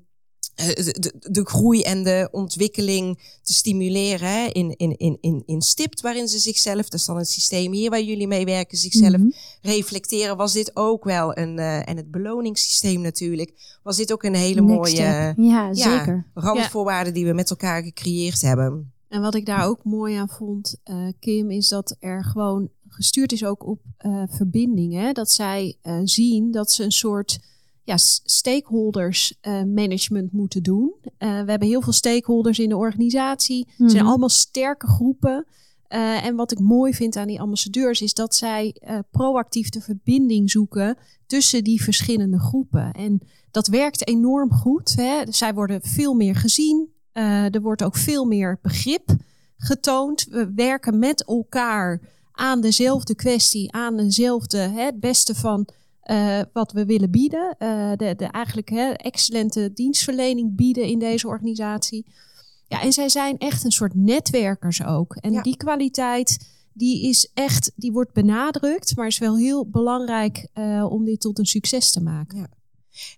eh, 0.55 0.67
de, 0.75 0.93
de, 1.01 1.31
de 1.31 1.47
groei 1.47 1.83
en 1.83 2.03
de 2.03 2.29
ontwikkeling 2.31 3.19
te 3.43 3.53
stimuleren 3.53 4.29
hè, 4.29 4.47
in, 4.47 4.77
in, 4.77 4.97
in, 4.97 5.19
in, 5.21 5.43
in 5.47 5.61
stipt 5.63 6.01
waarin 6.01 6.29
ze 6.29 6.39
zichzelf, 6.39 6.83
dat 6.89 7.01
is 7.01 7.05
dan 7.07 7.17
het 7.17 7.29
systeem 7.31 7.73
hier 7.73 7.91
waar 7.91 8.03
jullie 8.03 8.27
mee 8.27 8.45
werken, 8.45 8.79
zichzelf 8.79 9.17
Mhm. 9.17 9.31
reflecteren, 9.63 10.37
was 10.37 10.53
dit 10.53 10.71
ook 10.77 11.05
wel 11.05 11.37
een, 11.39 11.59
eh, 11.59 11.89
en 11.89 11.97
het 11.97 12.11
beloningssysteem 12.11 13.01
natuurlijk, 13.01 13.79
was 13.83 13.97
dit 13.97 14.13
ook 14.13 14.23
een 14.23 14.35
hele 14.35 14.61
Next 14.61 14.77
mooie 14.77 14.89
step. 14.89 15.35
Ja, 15.37 15.75
zeker. 15.75 16.27
randvoorwaarde 16.35 17.13
die 17.13 17.27
we 17.27 17.33
met 17.33 17.51
elkaar 17.51 17.83
gecreëerd 17.83 18.43
hebben. 18.43 18.93
En 19.09 19.21
wat 19.21 19.35
ik 19.35 19.47
daar 19.47 19.67
ook 19.67 19.85
mooi 19.85 20.15
aan 20.17 20.29
vond, 20.29 20.77
eh, 20.85 20.97
Kim, 21.19 21.51
is 21.51 21.69
dat 21.69 21.97
er 21.99 22.25
gewoon 22.25 22.71
gestuurd 22.93 23.33
is 23.33 23.45
ook 23.45 23.67
op 23.67 23.81
eh 23.97 24.23
verbinding. 24.29 24.93
Hè? 24.95 25.13
Dat 25.13 25.31
zij 25.31 25.76
eh, 25.83 25.99
zien 26.05 26.50
dat 26.50 26.71
ze 26.71 26.85
een 26.85 26.93
soort 26.93 27.39
ja, 27.85 27.97
stakeholders 28.25 29.35
eh, 29.41 29.63
management 29.63 30.33
moeten 30.33 30.63
doen. 30.63 30.93
We 31.19 31.26
hebben 31.26 31.69
heel 31.69 31.83
veel 31.83 31.93
stakeholders 31.93 32.59
in 32.59 32.69
de 32.69 32.76
organisatie. 32.76 33.67
Het 33.76 33.91
zijn 33.91 34.03
Mhm. 34.03 34.11
allemaal 34.11 34.29
sterke 34.29 34.87
groepen. 34.87 35.47
En 35.89 36.37
wat 36.37 36.53
ik 36.53 36.59
mooi 36.59 36.95
vind 36.95 37.17
aan 37.17 37.26
die 37.26 37.41
ambassadeurs 37.41 38.00
is 38.00 38.15
dat 38.15 38.35
zij 38.35 38.76
proactief 39.11 39.69
de 39.69 39.81
verbinding 39.81 40.50
zoeken 40.50 40.97
tussen 41.26 41.65
die 41.65 41.83
verschillende 41.83 42.39
groepen. 42.39 42.93
En 42.93 43.21
dat 43.50 43.67
werkt 43.67 44.09
enorm 44.09 44.53
goed. 44.53 44.95
Hè? 44.97 45.23
Zij 45.29 45.55
worden 45.55 45.81
veel 45.83 46.15
meer 46.15 46.35
gezien. 46.35 46.89
Er 47.53 47.61
wordt 47.61 47.83
ook 47.83 47.97
veel 47.97 48.25
meer 48.25 48.59
begrip 48.63 49.17
getoond. 49.57 50.26
We 50.29 50.53
werken 50.55 50.99
met 50.99 51.25
elkaar 51.25 52.00
aan 52.41 52.61
dezelfde 52.61 53.15
kwestie, 53.15 53.73
aan 53.73 53.97
dezelfde, 53.97 54.59
hè, 54.59 54.83
het 54.85 55.00
beste 55.00 55.35
van 55.35 55.69
eh, 56.00 56.41
wat 56.53 56.73
we 56.73 56.85
willen 56.85 57.11
bieden. 57.11 57.55
Eh, 57.59 57.91
de, 57.97 58.15
de 58.17 58.25
eigenlijk 58.25 58.69
hè, 58.69 58.91
excellente 58.91 59.73
dienstverlening 59.75 60.57
bieden 60.57 60.85
in 60.85 60.99
deze 60.99 61.26
organisatie. 61.26 62.07
Ja, 62.69 62.83
en 62.83 62.93
zij 62.93 63.09
zijn 63.09 63.39
echt 63.39 63.65
een 63.65 63.71
soort 63.71 63.95
netwerkers 63.95 64.85
ook. 64.85 65.15
En 65.17 65.33
Ja. 65.33 65.43
die 65.43 65.57
kwaliteit, 65.57 66.39
die 66.73 67.09
is 67.09 67.31
echt, 67.35 67.73
die 67.76 67.93
wordt 67.93 68.13
benadrukt, 68.13 68.97
maar 68.97 69.07
is 69.07 69.19
wel 69.19 69.37
heel 69.37 69.67
belangrijk 69.67 70.49
eh, 70.53 70.87
om 70.91 71.05
dit 71.05 71.21
tot 71.21 71.39
een 71.39 71.47
succes 71.47 71.91
te 71.91 72.03
maken. 72.03 72.39
Ja, 72.39 72.49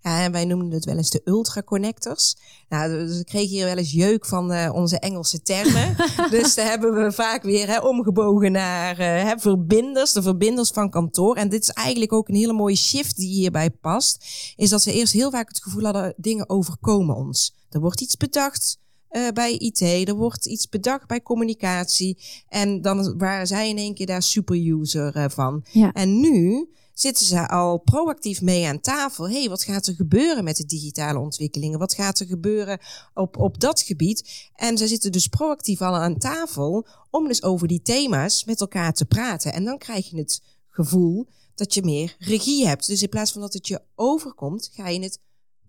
en 0.03 0.33
wij 0.33 0.45
noemden 0.45 0.71
het 0.71 0.85
wel 0.85 0.97
eens 0.97 1.11
de 1.11 1.21
ultraconnectors. 1.25 2.37
Nou, 2.69 2.91
dus 2.91 3.19
ik 3.19 3.27
kreeg 3.27 3.49
hier 3.49 3.65
wel 3.65 3.77
eens 3.77 3.93
jeuk 3.93 4.27
van 4.27 4.53
eh, 4.53 4.75
onze 4.75 4.99
Engelse 4.99 5.43
termen. 5.43 5.97
dus 6.31 6.55
daar 6.55 6.69
hebben 6.69 6.95
we 6.95 7.13
vaak 7.13 7.43
weer 7.43 7.67
hè, 7.67 7.79
omgebogen 7.79 8.53
naar 8.53 8.99
eh, 8.99 9.23
hè, 9.23 9.39
verbinders, 9.39 10.13
de 10.13 10.23
verbinders 10.23 10.71
van 10.71 10.91
kantoor. 10.91 11.37
En 11.37 11.49
dit 11.49 11.63
is 11.63 11.71
eigenlijk 11.71 12.13
ook 12.13 12.29
een 12.29 12.35
hele 12.35 12.53
mooie 12.53 12.77
shift 12.77 13.17
die 13.17 13.29
hierbij 13.29 13.71
past. 13.71 14.25
Is 14.57 14.71
dat 14.71 14.85
we 14.85 14.93
eerst 14.93 15.13
heel 15.13 15.31
vaak 15.31 15.49
het 15.49 15.63
gevoel 15.63 15.85
hadden, 15.85 16.15
dingen 16.17 16.49
overkomen 16.49 17.17
ons. 17.17 17.55
Er 17.71 17.81
wordt 17.81 18.01
iets 18.01 18.17
bedacht 18.17 18.81
eh, 19.13 19.29
bij 19.29 19.53
IT, 19.53 19.81
er 19.81 20.15
wordt 20.15 20.47
iets 20.47 20.69
bedacht 20.69 21.07
bij 21.07 21.23
communicatie. 21.23 22.19
En 22.49 22.83
dan 22.83 23.19
waren 23.19 23.47
zij 23.47 23.69
in 23.69 23.77
één 23.77 23.95
keer 23.95 24.07
daar 24.07 24.23
superuser 24.23 25.17
eh, 25.17 25.25
van. 25.29 25.65
Ja. 25.71 25.93
En 25.93 26.21
nu 26.21 26.69
zitten 26.93 27.27
ze 27.27 27.49
al 27.49 27.79
proactief 27.79 28.41
mee 28.41 28.67
aan 28.67 28.81
tafel. 28.81 29.29
hey, 29.31 29.49
wat 29.49 29.63
gaat 29.63 29.87
er 29.87 29.95
gebeuren 29.95 30.45
met 30.45 30.57
de 30.57 30.65
digitale 30.65 31.19
ontwikkelingen? 31.19 31.79
Wat 31.79 31.95
gaat 31.95 32.21
er 32.21 32.27
gebeuren 32.27 32.79
op, 33.15 33.37
op 33.37 33.61
dat 33.61 33.81
gebied? 33.81 34.51
En 34.55 34.79
ze 34.79 34.87
zitten 34.87 35.13
dus 35.13 35.27
proactief 35.27 35.81
al 35.81 35.95
aan 35.95 36.19
tafel 36.19 36.87
om 37.11 37.29
dus 37.29 37.43
over 37.43 37.69
die 37.69 37.83
thema's 37.83 38.45
met 38.45 38.61
elkaar 38.61 38.93
te 38.93 39.05
praten. 39.05 39.53
En 39.53 39.65
dan 39.65 39.79
krijg 39.79 40.11
je 40.11 40.17
het 40.17 40.43
gevoel 40.69 41.29
dat 41.55 41.75
je 41.75 41.83
meer 41.83 42.17
regie 42.19 42.67
hebt. 42.67 42.87
Dus 42.87 43.03
in 43.03 43.09
plaats 43.09 43.33
van 43.33 43.41
dat 43.41 43.53
het 43.53 43.69
je 43.69 43.83
overkomt, 43.95 44.71
ga 44.73 44.89
je 44.89 45.01
het 45.01 45.21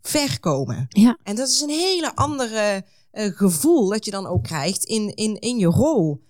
verkomen. 0.02 0.86
Ja. 0.90 1.18
En 1.24 1.36
dat 1.36 1.48
is 1.48 1.62
een 1.62 1.70
hele 1.70 2.16
andere 2.16 2.86
eh, 3.12 3.32
gevoel 3.36 3.90
dat 3.90 4.06
je 4.06 4.12
dan 4.12 4.28
ook 4.28 4.44
krijgt 4.44 4.84
in, 4.84 5.16
in, 5.16 5.40
in 5.40 5.58
je 5.58 5.68
rol. 5.68 6.24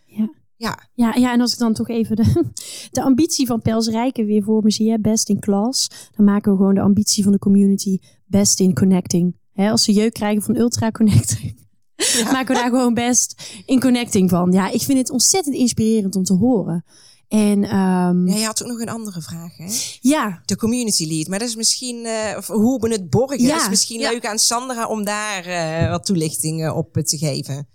Ja. 0.56 0.90
Ja, 0.94 1.16
Ja, 1.16 1.34
en 1.34 1.42
als 1.42 1.54
ik 1.54 1.60
dan 1.60 1.74
toch 1.74 1.90
even 1.90 2.16
de, 2.16 2.44
de 2.92 3.02
ambitie 3.02 3.46
van 3.46 3.62
Pels 3.62 3.88
Rijken 3.88 4.26
weer 4.26 4.44
voor 4.44 4.64
me 4.64 4.72
zie, 4.72 4.92
hè, 4.92 5.00
best 5.00 5.30
in 5.30 5.40
class, 5.40 5.90
dan 6.16 6.26
maken 6.26 6.52
we 6.52 6.58
gewoon 6.58 6.76
de 6.76 6.82
ambitie 6.82 7.24
van 7.24 7.32
de 7.32 7.40
community 7.40 8.00
best 8.26 8.60
in 8.60 8.74
connecting. 8.74 9.36
Hè, 9.54 9.70
als 9.70 9.84
ze 9.84 9.94
jeuk 9.94 10.14
krijgen 10.14 10.42
van 10.42 10.56
ultra 10.56 10.92
connecting, 10.92 11.68
maken 12.32 12.56
we 12.56 12.62
daar 12.62 12.70
gewoon 12.70 12.94
best 12.94 13.54
in 13.66 13.80
connecting 13.80 14.30
van. 14.30 14.52
Ja, 14.52 14.70
ik 14.70 14.82
vind 14.82 14.98
het 14.98 15.10
ontzettend 15.10 15.56
inspirerend 15.56 16.16
om 16.16 16.24
te 16.24 16.34
horen. 16.34 16.86
En 17.28 17.64
ehm, 17.64 18.28
ja, 18.28 18.36
je 18.36 18.46
had 18.46 18.64
ook 18.64 18.70
nog 18.70 18.80
een 18.80 18.90
andere 18.90 19.22
vraag, 19.22 19.58
hè? 19.58 19.66
ja, 20.02 20.42
de 20.46 20.56
community 20.56 21.08
lead. 21.08 21.28
Maar 21.28 21.40
dat 21.40 21.48
is 21.48 21.56
misschien 21.56 22.08
of 22.38 22.48
hoe 22.48 22.80
we 22.80 22.90
het 22.90 23.10
borgen. 23.10 23.42
Ja, 23.42 23.54
dat 23.54 23.62
is 23.62 23.70
misschien 23.70 24.00
ja. 24.00 24.12
leuk 24.12 24.26
aan 24.26 24.40
Sandra 24.40 24.88
om 24.88 25.04
daar 25.04 25.46
eh, 25.46 25.90
wat 25.90 26.06
toelichting 26.06 26.66
eh, 26.66 26.78
op 26.78 26.94
te 26.94 27.18
geven. 27.18 27.68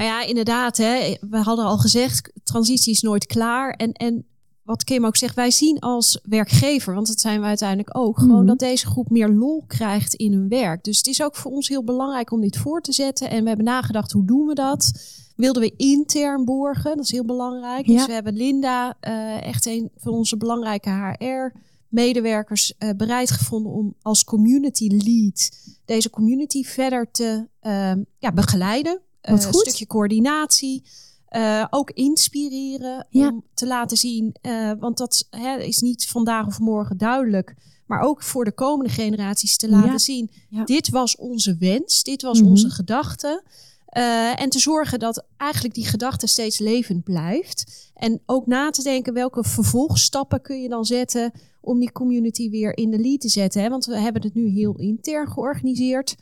Nou 0.00 0.12
ja, 0.12 0.22
inderdaad. 0.26 0.76
Hè, 0.76 1.16
we 1.30 1.36
hadden 1.36 1.64
al 1.64 1.78
gezegd, 1.78 2.32
transitie 2.44 2.92
is 2.92 3.00
nooit 3.00 3.26
klaar. 3.26 3.70
En, 3.70 3.92
en 3.92 4.26
wat 4.62 4.84
Kim 4.84 5.06
ook 5.06 5.16
zegt, 5.16 5.34
wij 5.34 5.50
zien 5.50 5.78
als 5.78 6.20
werkgever, 6.22 6.94
want 6.94 7.06
dat 7.06 7.20
zijn 7.20 7.40
we 7.40 7.46
uiteindelijk 7.46 7.96
ook, 7.98 8.16
Mhm. 8.16 8.26
gewoon 8.26 8.46
dat 8.46 8.58
deze 8.58 8.86
groep 8.86 9.10
meer 9.10 9.28
lol 9.28 9.64
krijgt 9.66 10.14
in 10.14 10.32
hun 10.32 10.48
werk. 10.48 10.84
Dus 10.84 10.96
het 10.96 11.06
is 11.06 11.22
ook 11.22 11.36
voor 11.36 11.50
ons 11.50 11.68
heel 11.68 11.84
belangrijk 11.84 12.32
om 12.32 12.40
dit 12.40 12.56
voor 12.56 12.80
te 12.80 12.92
zetten. 12.92 13.30
En 13.30 13.42
we 13.42 13.48
hebben 13.48 13.66
nagedacht, 13.66 14.12
hoe 14.12 14.24
doen 14.24 14.46
we 14.46 14.54
dat? 14.54 14.92
Wilden 15.36 15.62
we 15.62 15.74
intern 15.76 16.44
borgen, 16.44 16.96
dat 16.96 17.04
is 17.04 17.10
heel 17.10 17.24
belangrijk. 17.24 17.86
Ja. 17.86 17.96
Dus 17.96 18.06
we 18.06 18.12
hebben 18.12 18.36
Linda, 18.36 18.96
eh, 19.00 19.42
echt 19.42 19.66
een 19.66 19.90
van 19.96 20.12
onze 20.12 20.36
belangrijke 20.36 20.90
HR-medewerkers, 20.90 22.74
eh, 22.78 22.90
bereid 22.96 23.30
gevonden 23.30 23.72
om 23.72 23.94
als 24.02 24.24
community 24.24 24.88
lead 24.88 25.50
deze 25.84 26.10
community 26.10 26.62
verder 26.64 27.10
te 27.10 27.48
eh, 27.60 27.92
ja, 28.18 28.32
begeleiden 28.32 29.00
Wat 29.22 29.44
goed. 29.44 29.54
stukje 29.60 29.86
coördinatie. 29.86 30.82
Uh, 31.36 31.66
ook 31.70 31.90
inspireren 31.90 33.06
Ja. 33.10 33.28
om 33.28 33.44
te 33.54 33.66
laten 33.66 33.96
zien, 33.96 34.34
uh, 34.42 34.72
want 34.78 34.98
dat 34.98 35.26
hè, 35.30 35.58
is 35.58 35.80
niet 35.80 36.06
vandaag 36.08 36.46
of 36.46 36.58
morgen 36.58 36.96
duidelijk, 36.98 37.54
maar 37.86 38.00
ook 38.00 38.22
voor 38.22 38.44
de 38.44 38.52
komende 38.52 38.92
generaties 38.92 39.56
te 39.56 39.68
laten 39.68 39.90
Ja. 39.90 39.98
zien, 39.98 40.30
Ja. 40.48 40.64
dit 40.64 40.88
was 40.88 41.16
onze 41.16 41.56
wens, 41.56 42.02
dit 42.02 42.22
was 42.22 42.40
Mhm. 42.40 42.48
onze 42.50 42.70
gedachte. 42.70 43.42
Uh, 43.96 44.40
en 44.40 44.48
te 44.50 44.58
zorgen 44.58 44.98
dat 44.98 45.24
eigenlijk 45.36 45.74
die 45.74 45.86
gedachte 45.86 46.26
steeds 46.26 46.58
levend 46.58 47.04
blijft. 47.04 47.90
En 47.94 48.20
ook 48.26 48.46
na 48.46 48.70
te 48.70 48.82
denken 48.82 49.14
welke 49.14 49.44
vervolgstappen 49.44 50.42
kun 50.42 50.62
je 50.62 50.68
dan 50.68 50.84
zetten 50.84 51.32
om 51.60 51.78
die 51.78 51.92
community 51.92 52.50
weer 52.50 52.76
in 52.76 52.90
de 52.90 52.98
lead 52.98 53.20
te 53.20 53.28
zetten. 53.28 53.62
Hè? 53.62 53.68
Want 53.68 53.84
we 53.84 53.98
hebben 53.98 54.22
het 54.22 54.34
nu 54.34 54.48
heel 54.48 54.76
intern 54.78 55.28
georganiseerd. 55.28 56.16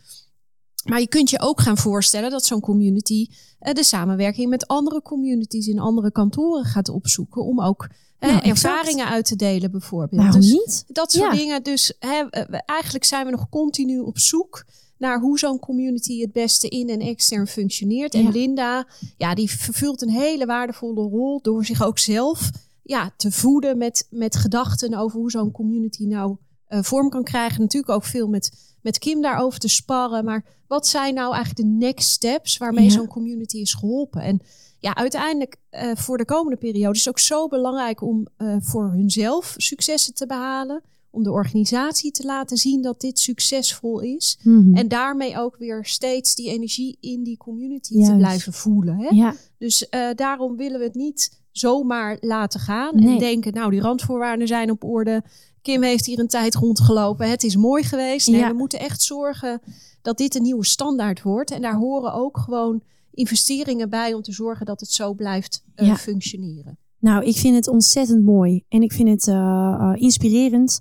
Maar 0.85 1.01
je 1.01 1.09
kunt 1.09 1.31
je 1.31 1.41
ook 1.41 1.61
gaan 1.61 1.79
voorstellen 1.79 2.31
dat 2.31 2.45
zo'n 2.45 2.61
community 2.61 3.27
uh, 3.61 3.73
de 3.73 3.85
samenwerking 3.85 4.49
met 4.51 4.67
andere 4.67 5.03
communities 5.03 5.67
in 5.67 5.79
andere 5.79 6.12
kantoren 6.12 6.64
gaat 6.64 6.88
opzoeken. 6.88 7.45
Om 7.45 7.61
ook 7.61 7.88
uh, 8.21 8.31
Nou, 8.31 8.49
ervaringen 8.49 9.07
uit 9.07 9.25
te 9.25 9.37
delen, 9.37 9.71
bijvoorbeeld. 9.71 10.23
Waarom 10.23 10.41
dus 10.41 10.51
niet? 10.51 10.85
dat 10.88 11.12
soort 11.12 11.33
Ja. 11.33 11.38
dingen. 11.38 11.62
Dus 11.62 11.95
hè, 11.99 12.23
eigenlijk 12.64 13.05
zijn 13.05 13.25
we 13.25 13.31
nog 13.31 13.49
continu 13.49 13.99
op 13.99 14.19
zoek 14.19 14.64
naar 14.99 15.21
hoe 15.21 15.38
zo'n 15.38 15.59
community 15.59 16.21
het 16.21 16.33
beste 16.33 16.69
in 16.69 16.88
en 16.88 17.01
extern 17.01 17.47
functioneert. 17.47 18.14
En. 18.14 18.31
Linda, 18.31 18.87
ja, 19.17 19.35
die 19.35 19.51
vervult 19.51 20.03
een 20.03 20.11
hele 20.11 20.47
waardevolle 20.47 21.09
rol 21.09 21.41
door 21.43 21.64
zich 21.64 21.83
ook 21.83 21.99
zelf 21.99 22.51
ja, 22.83 23.12
te 23.17 23.31
voeden 23.33 23.79
met, 23.79 24.07
met 24.11 24.37
gedachten 24.37 24.95
over 24.95 25.19
hoe 25.19 25.31
zo'n 25.31 25.51
community 25.51 26.05
nou 26.05 26.37
eh, 26.68 26.83
vorm 26.83 27.09
kan 27.09 27.24
krijgen. 27.24 27.61
Natuurlijk 27.61 27.92
ook 27.92 28.04
veel 28.04 28.28
met, 28.28 28.76
met 28.83 28.98
Kim 28.98 29.22
daarover 29.22 29.59
te 29.59 29.68
sparren. 29.68 30.24
Maar 30.24 30.44
wat 30.66 30.87
zijn 30.87 31.14
nou 31.14 31.35
eigenlijk 31.35 31.68
de 31.68 31.76
next 31.87 32.09
steps 32.11 32.57
waarmee 32.59 32.85
Ja. 32.85 32.90
zo'n 32.90 33.07
community 33.09 33.57
is 33.59 33.74
geholpen? 33.74 34.20
En 34.22 34.40
ja, 34.81 34.94
uiteindelijk 34.94 35.57
eh, 35.70 35.90
voor 35.94 36.18
de 36.18 36.24
komende 36.24 36.57
periode 36.57 36.92
is 36.94 36.98
het 37.04 37.09
ook 37.09 37.18
zo 37.18 37.48
belangrijk 37.48 38.02
om 38.02 38.26
eh, 38.37 38.57
voor 38.61 38.90
hunzelf 38.90 39.54
successen 39.57 40.14
te 40.14 40.26
behalen. 40.26 40.83
Om 41.11 41.22
de 41.22 41.31
organisatie 41.31 42.11
te 42.11 42.24
laten 42.24 42.57
zien 42.57 42.83
dat 42.83 43.00
dit 43.00 43.18
succesvol 43.18 44.00
is. 44.00 44.38
Mhm. 44.42 44.76
En 44.76 44.88
daarmee 44.88 45.38
ook 45.38 45.57
weer 45.57 45.85
steeds 45.85 46.35
die 46.35 46.48
energie 46.50 46.96
in 47.00 47.22
die 47.22 47.37
community 47.37 47.94
Juist. 47.94 48.11
te 48.11 48.16
blijven 48.16 48.52
voelen. 48.52 48.96
Hè? 48.98 49.09
ja, 49.14 49.35
Dus 49.59 49.88
daarom 50.14 50.57
willen 50.57 50.78
we 50.78 50.85
het 50.85 50.94
niet 50.94 51.40
zomaar 51.52 52.16
laten 52.20 52.61
gaan. 52.61 52.96
Nee. 52.96 53.12
En 53.12 53.18
denken, 53.18 53.52
nou 53.52 53.70
die 53.70 53.81
randvoorwaarden 53.81 54.46
zijn 54.46 54.70
op 54.70 54.85
orde. 54.85 55.22
Kim 55.68 55.83
heeft 55.83 56.07
hier 56.07 56.18
een 56.18 56.28
tijd 56.28 56.54
rondgelopen. 56.54 57.31
Het 57.31 57.42
is 57.42 57.57
mooi 57.57 57.83
geweest. 57.83 58.28
Nee, 58.28 58.40
Ja. 58.40 58.48
we 58.48 58.57
moeten 58.57 58.78
echt 58.81 59.02
zorgen 59.02 59.61
dat 60.02 60.16
dit 60.18 60.35
een 60.35 60.42
nieuwe 60.42 60.64
standaard 60.64 61.22
wordt. 61.22 61.50
En 61.50 61.62
daar 61.62 61.74
horen 61.76 62.12
ook 62.12 62.38
gewoon 62.38 62.83
investeringen 63.12 63.90
bij 63.90 64.14
om 64.14 64.22
te 64.22 64.33
zorgen 64.33 64.66
dat 64.66 64.81
het 64.81 64.90
zo 64.90 65.14
blijft 65.14 65.64
eh, 65.74 65.87
Ja. 65.87 65.96
functioneren. 65.96 66.78
Nou, 66.98 67.24
ik 67.24 67.37
vind 67.37 67.54
het 67.54 67.68
ontzettend 67.68 68.24
mooi 68.24 68.64
en 68.68 68.83
ik 68.83 68.92
vind 68.92 69.09
het 69.09 69.28
eh, 69.28 69.35
eh, 69.81 69.92
inspirerend. 69.94 70.78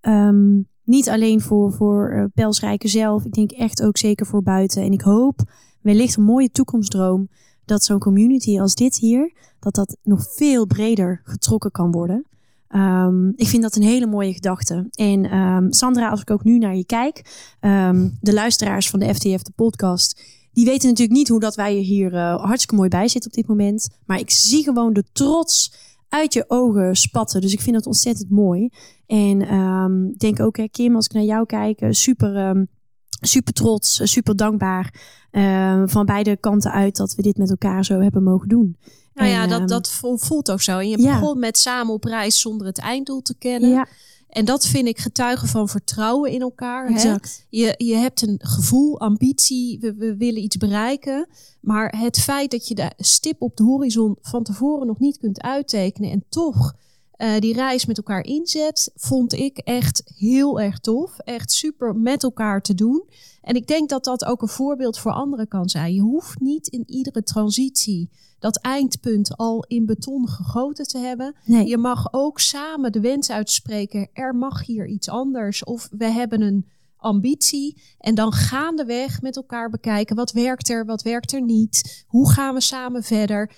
Ehm, 0.00 0.60
niet 0.84 1.08
alleen 1.08 1.40
voor, 1.40 1.72
voor 1.72 2.12
uh, 2.14 2.24
Pelsrijken 2.34 2.88
zelf, 2.88 3.24
ik 3.24 3.32
denk 3.32 3.50
echt 3.50 3.82
ook 3.82 3.98
zeker 3.98 4.26
voor 4.26 4.42
buiten. 4.42 4.82
En 4.82 4.92
ik 4.92 5.00
hoop 5.00 5.40
wellicht 5.80 6.16
een 6.16 6.22
mooie 6.22 6.50
toekomstdroom 6.50 7.28
dat 7.64 7.84
zo'n 7.84 7.98
community 7.98 8.60
als 8.60 8.74
dit 8.74 8.96
hier, 8.96 9.32
dat 9.58 9.74
dat 9.74 9.96
nog 10.02 10.26
veel 10.34 10.66
breder 10.66 11.20
getrokken 11.24 11.70
kan 11.70 11.90
worden. 11.90 12.24
Ehm, 12.70 13.28
ik 13.28 13.46
vind 13.46 13.62
dat 13.62 13.76
een 13.76 13.82
hele 13.82 14.06
mooie 14.06 14.32
gedachte. 14.32 14.88
En 14.90 15.24
ehm, 15.24 15.70
Sandra, 15.70 16.08
als 16.08 16.20
ik 16.20 16.30
ook 16.30 16.44
nu 16.44 16.58
naar 16.58 16.76
je 16.76 16.86
kijk, 16.86 17.24
ehm, 17.60 18.08
de 18.20 18.32
luisteraars 18.32 18.90
van 18.90 19.00
de 19.00 19.14
FTF, 19.14 19.42
de 19.42 19.52
podcast, 19.54 20.22
die 20.52 20.64
weten 20.64 20.88
natuurlijk 20.88 21.18
niet 21.18 21.28
hoe 21.28 21.40
dat 21.40 21.54
wij 21.54 21.76
er 21.76 21.82
hier 21.82 22.12
uh, 22.12 22.44
hartstikke 22.44 22.74
mooi 22.74 22.88
bij 22.88 23.08
zitten 23.08 23.30
op 23.30 23.36
dit 23.36 23.46
moment. 23.46 23.88
Maar 24.06 24.18
ik 24.18 24.30
zie 24.30 24.62
gewoon 24.62 24.92
de 24.92 25.04
trots 25.12 25.74
uit 26.08 26.32
je 26.32 26.44
ogen 26.48 26.96
spatten. 26.96 27.40
Dus 27.40 27.52
ik 27.52 27.60
vind 27.60 27.76
dat 27.76 27.86
ontzettend 27.86 28.30
mooi. 28.30 28.68
En 29.06 29.54
um, 29.54 30.14
denk 30.16 30.40
ook, 30.40 30.56
hè, 30.56 30.68
Kim, 30.68 30.94
als 30.94 31.06
ik 31.06 31.12
naar 31.12 31.22
jou 31.22 31.46
kijk, 31.46 31.86
super, 31.90 32.48
um, 32.48 32.68
super 33.20 33.52
trots, 33.52 34.00
super 34.02 34.36
dankbaar. 34.36 35.18
Van 35.86 36.06
beide 36.06 36.36
kanten 36.36 36.72
uit 36.72 36.96
dat 36.96 37.14
we 37.14 37.22
dit 37.22 37.36
met 37.36 37.50
elkaar 37.50 37.84
zo 37.84 38.00
hebben 38.00 38.22
mogen 38.22 38.48
doen. 38.48 38.76
Nou 39.14 39.28
en, 39.28 39.34
ja, 39.34 39.46
dat, 39.46 39.60
um, 39.60 39.66
dat 39.66 39.90
voelt 40.00 40.50
ook 40.50 40.60
zo. 40.60 40.78
En 40.78 40.88
je 40.88 40.98
ja. 40.98 41.20
begon 41.20 41.38
met 41.38 41.58
samen 41.58 41.94
op 41.94 42.04
reis 42.04 42.40
zonder 42.40 42.66
het 42.66 42.78
einddoel 42.78 43.22
te 43.22 43.34
kennen. 43.34 43.70
Ja, 43.70 43.86
En 44.28 44.44
dat 44.44 44.66
vind 44.66 44.88
ik 44.88 44.98
getuigen 44.98 45.48
van 45.48 45.68
vertrouwen 45.68 46.30
in 46.30 46.40
elkaar. 46.40 46.88
Hè? 46.88 47.16
Je, 47.48 47.74
je 47.76 47.94
hebt 47.94 48.22
een 48.22 48.40
gevoel, 48.42 49.00
ambitie, 49.00 49.78
we, 49.80 49.94
we 49.94 50.16
willen 50.16 50.42
iets 50.42 50.56
bereiken. 50.56 51.28
Maar 51.60 51.94
het 51.98 52.20
feit 52.20 52.50
dat 52.50 52.68
je 52.68 52.74
de 52.74 52.90
stip 52.96 53.42
op 53.42 53.56
de 53.56 53.62
horizon 53.62 54.16
van 54.20 54.42
tevoren 54.42 54.86
nog 54.86 54.98
niet 54.98 55.18
kunt 55.18 55.40
uittekenen 55.40 56.10
en 56.10 56.24
toch 56.28 56.74
uh, 57.20 57.38
die 57.38 57.54
reis 57.54 57.86
met 57.86 57.96
elkaar 57.96 58.24
inzet, 58.24 58.90
vond 58.94 59.32
ik 59.32 59.58
echt 59.58 60.02
heel 60.16 60.60
erg 60.60 60.78
tof. 60.78 61.18
Echt 61.18 61.52
super 61.52 61.96
met 61.96 62.22
elkaar 62.22 62.62
te 62.62 62.74
doen. 62.74 63.04
En 63.42 63.54
ik 63.54 63.66
denk 63.66 63.88
dat 63.88 64.04
dat 64.04 64.24
ook 64.24 64.42
een 64.42 64.48
voorbeeld 64.48 64.98
voor 64.98 65.12
anderen 65.12 65.48
kan 65.48 65.68
zijn. 65.68 65.94
Je 65.94 66.00
hoeft 66.00 66.40
niet 66.40 66.66
in 66.66 66.84
iedere 66.86 67.22
transitie 67.22 68.10
dat 68.38 68.58
eindpunt 68.58 69.36
al 69.36 69.64
in 69.68 69.86
beton 69.86 70.28
gegoten 70.28 70.86
te 70.86 70.98
hebben. 70.98 71.34
Nee. 71.44 71.66
Je 71.66 71.78
mag 71.78 72.12
ook 72.12 72.40
samen 72.40 72.92
de 72.92 73.00
wens 73.00 73.30
uitspreken: 73.30 74.08
er 74.12 74.34
mag 74.34 74.66
hier 74.66 74.86
iets 74.86 75.08
anders. 75.08 75.64
Of 75.64 75.88
we 75.90 76.04
hebben 76.04 76.40
een 76.40 76.66
ambitie. 76.96 77.82
En 77.98 78.14
dan 78.14 78.32
gaandeweg 78.32 79.22
met 79.22 79.36
elkaar 79.36 79.70
bekijken: 79.70 80.16
wat 80.16 80.32
werkt 80.32 80.68
er, 80.68 80.84
wat 80.84 81.02
werkt 81.02 81.32
er 81.32 81.42
niet? 81.42 82.04
Hoe 82.06 82.32
gaan 82.32 82.54
we 82.54 82.60
samen 82.60 83.02
verder? 83.02 83.52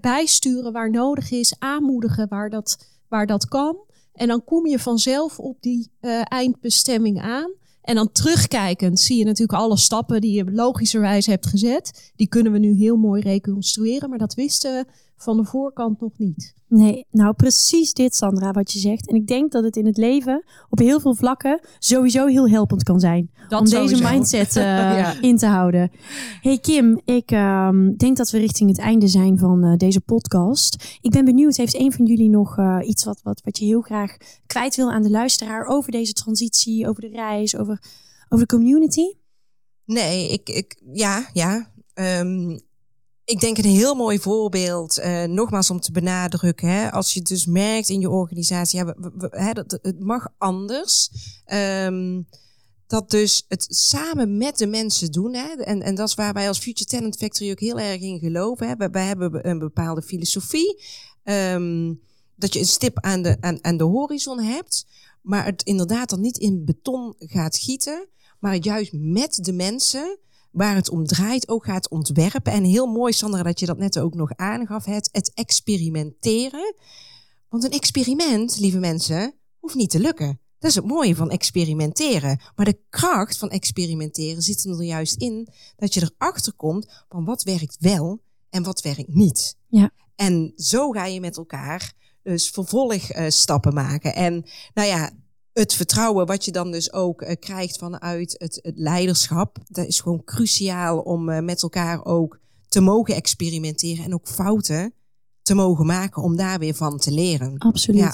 Bijsturen 0.00 0.72
waar 0.72 0.90
nodig 0.90 1.30
is, 1.30 1.54
aanmoedigen 1.58 2.28
waar 2.28 2.50
dat, 2.50 2.86
waar 3.08 3.26
dat 3.26 3.48
kan. 3.48 3.76
En 4.12 4.28
dan 4.28 4.44
kom 4.44 4.66
je 4.66 4.78
vanzelf 4.78 5.38
op 5.38 5.56
die 5.60 5.90
uh, 6.00 6.20
eindbestemming 6.24 7.20
aan. 7.20 7.52
En 7.82 7.94
dan 7.94 8.12
terugkijkend 8.12 9.00
zie 9.00 9.18
je 9.18 9.24
natuurlijk 9.24 9.58
alle 9.58 9.76
stappen 9.76 10.20
die 10.20 10.32
je 10.32 10.52
logischerwijs 10.52 11.26
hebt 11.26 11.46
gezet. 11.46 12.12
Die 12.16 12.28
kunnen 12.28 12.52
we 12.52 12.58
nu 12.58 12.72
heel 12.72 12.96
mooi 12.96 13.22
reconstrueren, 13.22 14.08
maar 14.08 14.18
dat 14.18 14.34
wisten 14.34 14.72
we 14.72 14.92
van 15.18 15.36
de 15.36 15.44
voorkant 15.44 16.00
nog 16.00 16.12
niet. 16.16 16.54
Nee, 16.68 17.06
nou 17.10 17.34
precies 17.34 17.92
dit 17.92 18.14
Sandra 18.14 18.50
wat 18.50 18.72
je 18.72 18.78
zegt. 18.78 19.08
En 19.08 19.14
ik 19.14 19.26
denk 19.26 19.52
dat 19.52 19.64
het 19.64 19.76
in 19.76 19.86
het 19.86 19.96
leven 19.96 20.44
op 20.70 20.78
heel 20.78 21.00
veel 21.00 21.14
vlakken 21.14 21.60
sowieso 21.78 22.26
heel 22.26 22.48
helpend 22.48 22.82
kan 22.82 23.00
zijn. 23.00 23.30
Dat 23.48 23.60
om 23.60 23.66
sowieso. 23.66 23.96
deze 23.96 24.12
mindset 24.12 24.56
uh, 24.56 24.62
Ja. 24.98 25.20
in 25.20 25.36
te 25.36 25.46
houden. 25.46 25.90
Hey 26.40 26.58
Kim, 26.58 27.00
ik 27.04 27.30
um, 27.30 27.96
denk 27.96 28.16
dat 28.16 28.30
we 28.30 28.38
richting 28.38 28.70
het 28.70 28.78
einde 28.78 29.08
zijn 29.08 29.38
van 29.38 29.64
uh, 29.64 29.76
deze 29.76 30.00
podcast. 30.00 30.98
Ik 31.00 31.10
ben 31.10 31.24
benieuwd, 31.24 31.56
heeft 31.56 31.74
een 31.74 31.92
van 31.92 32.06
jullie 32.06 32.30
nog 32.30 32.58
uh, 32.58 32.78
iets 32.82 33.04
wat, 33.04 33.20
wat, 33.22 33.40
wat 33.44 33.58
je 33.58 33.64
heel 33.64 33.80
graag 33.80 34.16
kwijt 34.46 34.76
wil 34.76 34.92
aan 34.92 35.02
de 35.02 35.10
luisteraar 35.10 35.66
over 35.66 35.92
deze 35.92 36.12
transitie, 36.12 36.88
over 36.88 37.00
de 37.00 37.08
reis, 37.08 37.56
over, 37.56 37.82
over 38.28 38.46
de 38.46 38.56
community? 38.56 39.12
Nee, 39.84 40.32
ik, 40.32 40.48
ik 40.48 40.82
ja, 40.92 41.28
ja. 41.32 41.70
Um, 41.94 42.60
ik 43.28 43.40
denk 43.40 43.58
een 43.58 43.64
heel 43.64 43.94
mooi 43.94 44.18
voorbeeld, 44.18 44.98
uh, 44.98 45.24
nogmaals 45.24 45.70
om 45.70 45.80
te 45.80 45.92
benadrukken, 45.92 46.68
hè, 46.68 46.92
als 46.92 47.14
je 47.14 47.22
dus 47.22 47.46
merkt 47.46 47.88
in 47.88 48.00
je 48.00 48.10
organisatie, 48.10 48.82
hè, 49.30 49.52
dat, 49.52 49.78
het 49.82 50.00
mag 50.00 50.28
anders. 50.38 51.10
Um, 51.52 52.26
dat 52.86 53.10
dus 53.10 53.44
het 53.48 53.66
samen 53.68 54.36
met 54.36 54.58
de 54.58 54.66
mensen 54.66 55.12
doen. 55.12 55.34
Hè, 55.34 55.48
en, 55.48 55.82
en 55.82 55.94
dat 55.94 56.08
is 56.08 56.14
waar 56.14 56.32
wij 56.32 56.48
als 56.48 56.58
Future 56.58 56.90
Talent 56.90 57.16
Factory 57.16 57.50
ook 57.50 57.60
heel 57.60 57.78
erg 57.78 58.00
in 58.00 58.18
geloven. 58.18 58.68
Hè. 58.68 58.88
Wij, 58.90 59.04
hebben 59.04 59.48
een 59.48 59.58
bepaalde 59.58 60.02
filosofie. 60.02 60.82
Um, 61.24 62.00
dat 62.36 62.52
je 62.52 62.58
een 62.58 62.66
stip 62.66 63.00
aan 63.00 63.22
de, 63.22 63.36
aan, 63.40 63.64
aan 63.64 63.76
de 63.76 63.84
horizon 63.84 64.40
hebt. 64.40 64.86
Maar 65.22 65.44
het 65.44 65.62
inderdaad 65.62 66.10
dan 66.10 66.20
niet 66.20 66.38
in 66.38 66.64
beton 66.64 67.14
gaat 67.18 67.56
gieten. 67.56 68.08
Maar 68.38 68.56
juist 68.56 68.92
met 68.92 69.38
de 69.44 69.52
mensen 69.52 70.18
waar 70.50 70.74
het 70.74 70.90
om 70.90 71.06
draait 71.06 71.48
ook 71.48 71.64
gaat 71.64 71.88
ontwerpen. 71.88 72.52
En 72.52 72.64
heel 72.64 72.86
mooi, 72.86 73.12
Sandra, 73.12 73.42
dat 73.42 73.60
je 73.60 73.66
dat 73.66 73.78
net 73.78 73.98
ook 73.98 74.14
nog 74.14 74.36
aangaf. 74.36 74.84
Het, 74.84 75.08
het 75.12 75.32
experimenteren. 75.34 76.74
Want 77.48 77.64
een 77.64 77.70
experiment, 77.70 78.58
lieve 78.58 78.78
mensen, 78.78 79.34
hoeft 79.58 79.74
niet 79.74 79.90
te 79.90 80.00
lukken. 80.00 80.40
Dat 80.58 80.70
is 80.70 80.76
het 80.76 80.86
mooie 80.86 81.16
van 81.16 81.30
experimenteren. 81.30 82.40
Maar 82.54 82.64
de 82.64 82.80
kracht 82.88 83.38
van 83.38 83.50
experimenteren 83.50 84.42
zit 84.42 84.64
er 84.64 84.82
juist 84.82 85.16
in 85.16 85.48
dat 85.76 85.94
je 85.94 86.10
erachter 86.18 86.52
komt 86.52 87.04
van 87.08 87.24
wat 87.24 87.42
werkt 87.42 87.76
wel 87.80 88.22
en 88.50 88.62
wat 88.62 88.80
werkt 88.80 89.14
niet. 89.14 89.56
Ja. 89.68 89.90
En 90.14 90.52
zo 90.56 90.90
ga 90.90 91.04
je 91.04 91.20
met 91.20 91.36
elkaar 91.36 91.92
dus 92.22 92.50
vervolgstappen 92.50 93.74
maken. 93.74 94.14
En 94.14 94.44
nou 94.74 94.88
ja, 94.88 95.10
het 95.58 95.74
vertrouwen 95.74 96.26
wat 96.26 96.44
je 96.44 96.52
dan 96.52 96.70
dus 96.70 96.92
ook 96.92 97.22
uh, 97.22 97.30
krijgt 97.40 97.78
vanuit 97.78 98.34
het, 98.38 98.58
het, 98.62 98.76
leiderschap, 98.76 99.58
dat 99.68 99.86
is 99.86 100.00
gewoon 100.00 100.24
cruciaal 100.24 100.98
om 100.98 101.28
uh, 101.28 101.40
met 101.40 101.62
elkaar 101.62 102.04
ook 102.04 102.40
te 102.68 102.80
mogen 102.80 103.14
experimenteren 103.14 104.04
en 104.04 104.14
ook 104.14 104.28
fouten 104.28 104.92
te 105.42 105.54
mogen 105.54 105.86
maken 105.86 106.22
om 106.22 106.36
daar 106.36 106.58
weer 106.58 106.74
van 106.74 106.98
te 106.98 107.10
leren. 107.10 107.58
Absoluut. 107.58 108.00
Ja. 108.00 108.12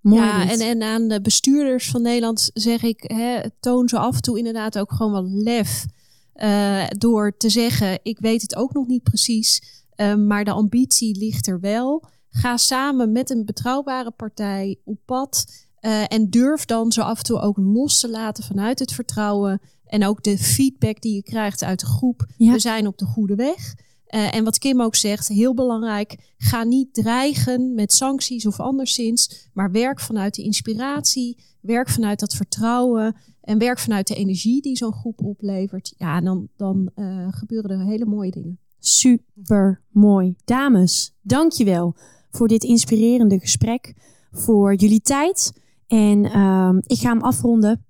Mooi 0.00 0.22
ja, 0.22 0.50
en, 0.50 0.60
en 0.60 0.82
aan 0.82 1.08
de 1.08 1.20
bestuurders 1.20 1.90
van 1.90 2.02
Nederland 2.02 2.50
zeg 2.54 2.82
ik, 2.82 3.04
hè, 3.06 3.50
toon 3.60 3.88
zo 3.88 3.96
af 3.96 4.14
en 4.14 4.22
toe 4.22 4.38
inderdaad 4.38 4.78
ook 4.78 4.92
gewoon 4.92 5.12
wel 5.12 5.30
lef. 5.30 5.86
Uh, 6.34 6.86
door 6.98 7.36
te 7.36 7.48
zeggen, 7.48 7.98
ik 8.02 8.18
weet 8.18 8.42
het 8.42 8.56
ook 8.56 8.72
nog 8.72 8.86
niet 8.86 9.02
precies, 9.02 9.62
uh, 9.96 10.14
maar 10.14 10.44
de 10.44 10.50
ambitie 10.50 11.16
ligt 11.18 11.46
er 11.46 11.60
wel. 11.60 12.04
Ga 12.30 12.56
samen 12.56 13.12
met 13.12 13.30
een 13.30 13.44
betrouwbare 13.44 14.10
partij 14.10 14.80
op 14.84 14.98
pad. 15.04 15.44
Uh, 15.86 16.04
en 16.08 16.30
durf 16.30 16.64
dan 16.64 16.92
zo 16.92 17.00
af 17.00 17.18
en 17.18 17.24
toe 17.24 17.40
ook 17.40 17.56
los 17.56 18.00
te 18.00 18.10
laten 18.10 18.44
vanuit 18.44 18.78
het 18.78 18.92
vertrouwen. 18.92 19.60
En 19.84 20.04
ook 20.04 20.22
de 20.22 20.38
feedback 20.38 21.00
die 21.00 21.14
je 21.14 21.22
krijgt 21.22 21.62
uit 21.64 21.80
de 21.80 21.86
groep. 21.86 22.26
Ja. 22.36 22.52
We 22.52 22.58
zijn 22.58 22.86
op 22.86 22.98
de 22.98 23.04
goede 23.04 23.34
weg. 23.34 23.74
Uh, 24.10 24.34
en 24.34 24.44
wat 24.44 24.58
Kim 24.58 24.82
ook 24.82 24.94
zegt, 24.94 25.28
heel 25.28 25.54
belangrijk, 25.54 26.34
ga 26.38 26.64
niet 26.64 26.94
dreigen 26.94 27.74
met 27.74 27.92
sancties 27.92 28.46
of 28.46 28.60
anderszins, 28.60 29.48
maar 29.52 29.70
werk 29.70 30.00
vanuit 30.00 30.34
de 30.34 30.42
inspiratie, 30.42 31.42
werk 31.60 31.88
vanuit 31.88 32.20
dat 32.20 32.34
vertrouwen 32.34 33.16
en 33.40 33.58
werk 33.58 33.78
vanuit 33.78 34.06
de 34.06 34.14
energie 34.14 34.62
die 34.62 34.76
zo'n 34.76 34.92
groep 34.92 35.24
oplevert. 35.24 35.94
Ja, 35.96 36.20
dan, 36.20 36.48
dan 36.56 36.90
uh, 36.96 37.26
gebeuren 37.30 37.70
er 37.70 37.86
hele 37.86 38.06
mooie 38.06 38.30
dingen. 38.30 38.58
Super 38.78 39.82
mooi. 39.90 40.34
Dames, 40.44 41.14
dankjewel 41.22 41.96
voor 42.30 42.48
dit 42.48 42.64
inspirerende 42.64 43.38
gesprek, 43.38 43.94
voor 44.30 44.74
jullie 44.74 45.00
tijd. 45.00 45.52
En 45.86 46.24
uh, 46.24 46.70
ik 46.80 46.98
ga 46.98 47.08
hem 47.08 47.22
afronden. 47.22 47.84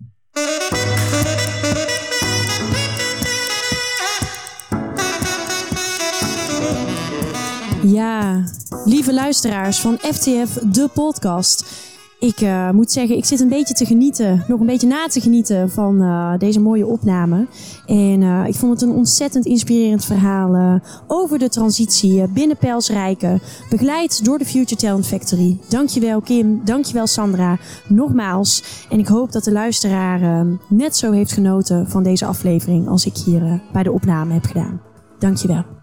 Ja, 7.82 8.44
lieve 8.84 9.12
luisteraars 9.14 9.80
van 9.80 9.98
FTF, 9.98 10.52
de 10.52 10.88
podcast. 10.94 11.85
Ik 12.26 12.40
uh, 12.40 12.70
moet 12.70 12.92
zeggen, 12.92 13.16
ik 13.16 13.24
zit 13.24 13.40
een 13.40 13.48
beetje 13.48 13.74
te 13.74 13.86
genieten, 13.86 14.44
nog 14.48 14.60
een 14.60 14.66
beetje 14.66 14.86
na 14.86 15.06
te 15.06 15.20
genieten 15.20 15.70
van 15.70 16.02
uh, 16.02 16.38
deze 16.38 16.60
mooie 16.60 16.86
opname. 16.86 17.46
En 17.86 18.20
uh, 18.20 18.46
ik 18.46 18.54
vond 18.54 18.72
het 18.72 18.82
een 18.82 18.96
ontzettend 18.96 19.46
inspirerend 19.46 20.04
verhaal 20.04 20.80
over 21.06 21.38
de 21.38 21.48
transitie 21.48 22.28
binnen 22.28 22.56
Pelsrijken, 22.56 23.40
begeleid 23.70 24.24
door 24.24 24.38
de 24.38 24.44
Future 24.44 24.80
Talent 24.80 25.06
Factory. 25.06 25.58
Dankjewel 25.68 26.20
Kim, 26.20 26.60
dankjewel 26.64 27.06
Sandra, 27.06 27.58
nogmaals. 27.88 28.86
En 28.90 28.98
ik 28.98 29.06
hoop 29.06 29.32
dat 29.32 29.44
de 29.44 29.52
luisteraar 29.52 30.46
net 30.68 30.96
zo 30.96 31.12
heeft 31.12 31.32
genoten 31.32 31.88
van 31.88 32.02
deze 32.02 32.26
aflevering 32.26 32.88
als 32.88 33.06
ik 33.06 33.16
hier 33.16 33.62
bij 33.72 33.82
de 33.82 33.92
opname 33.92 34.32
heb 34.32 34.44
gedaan. 34.44 34.80
Dankjewel. 35.18 35.75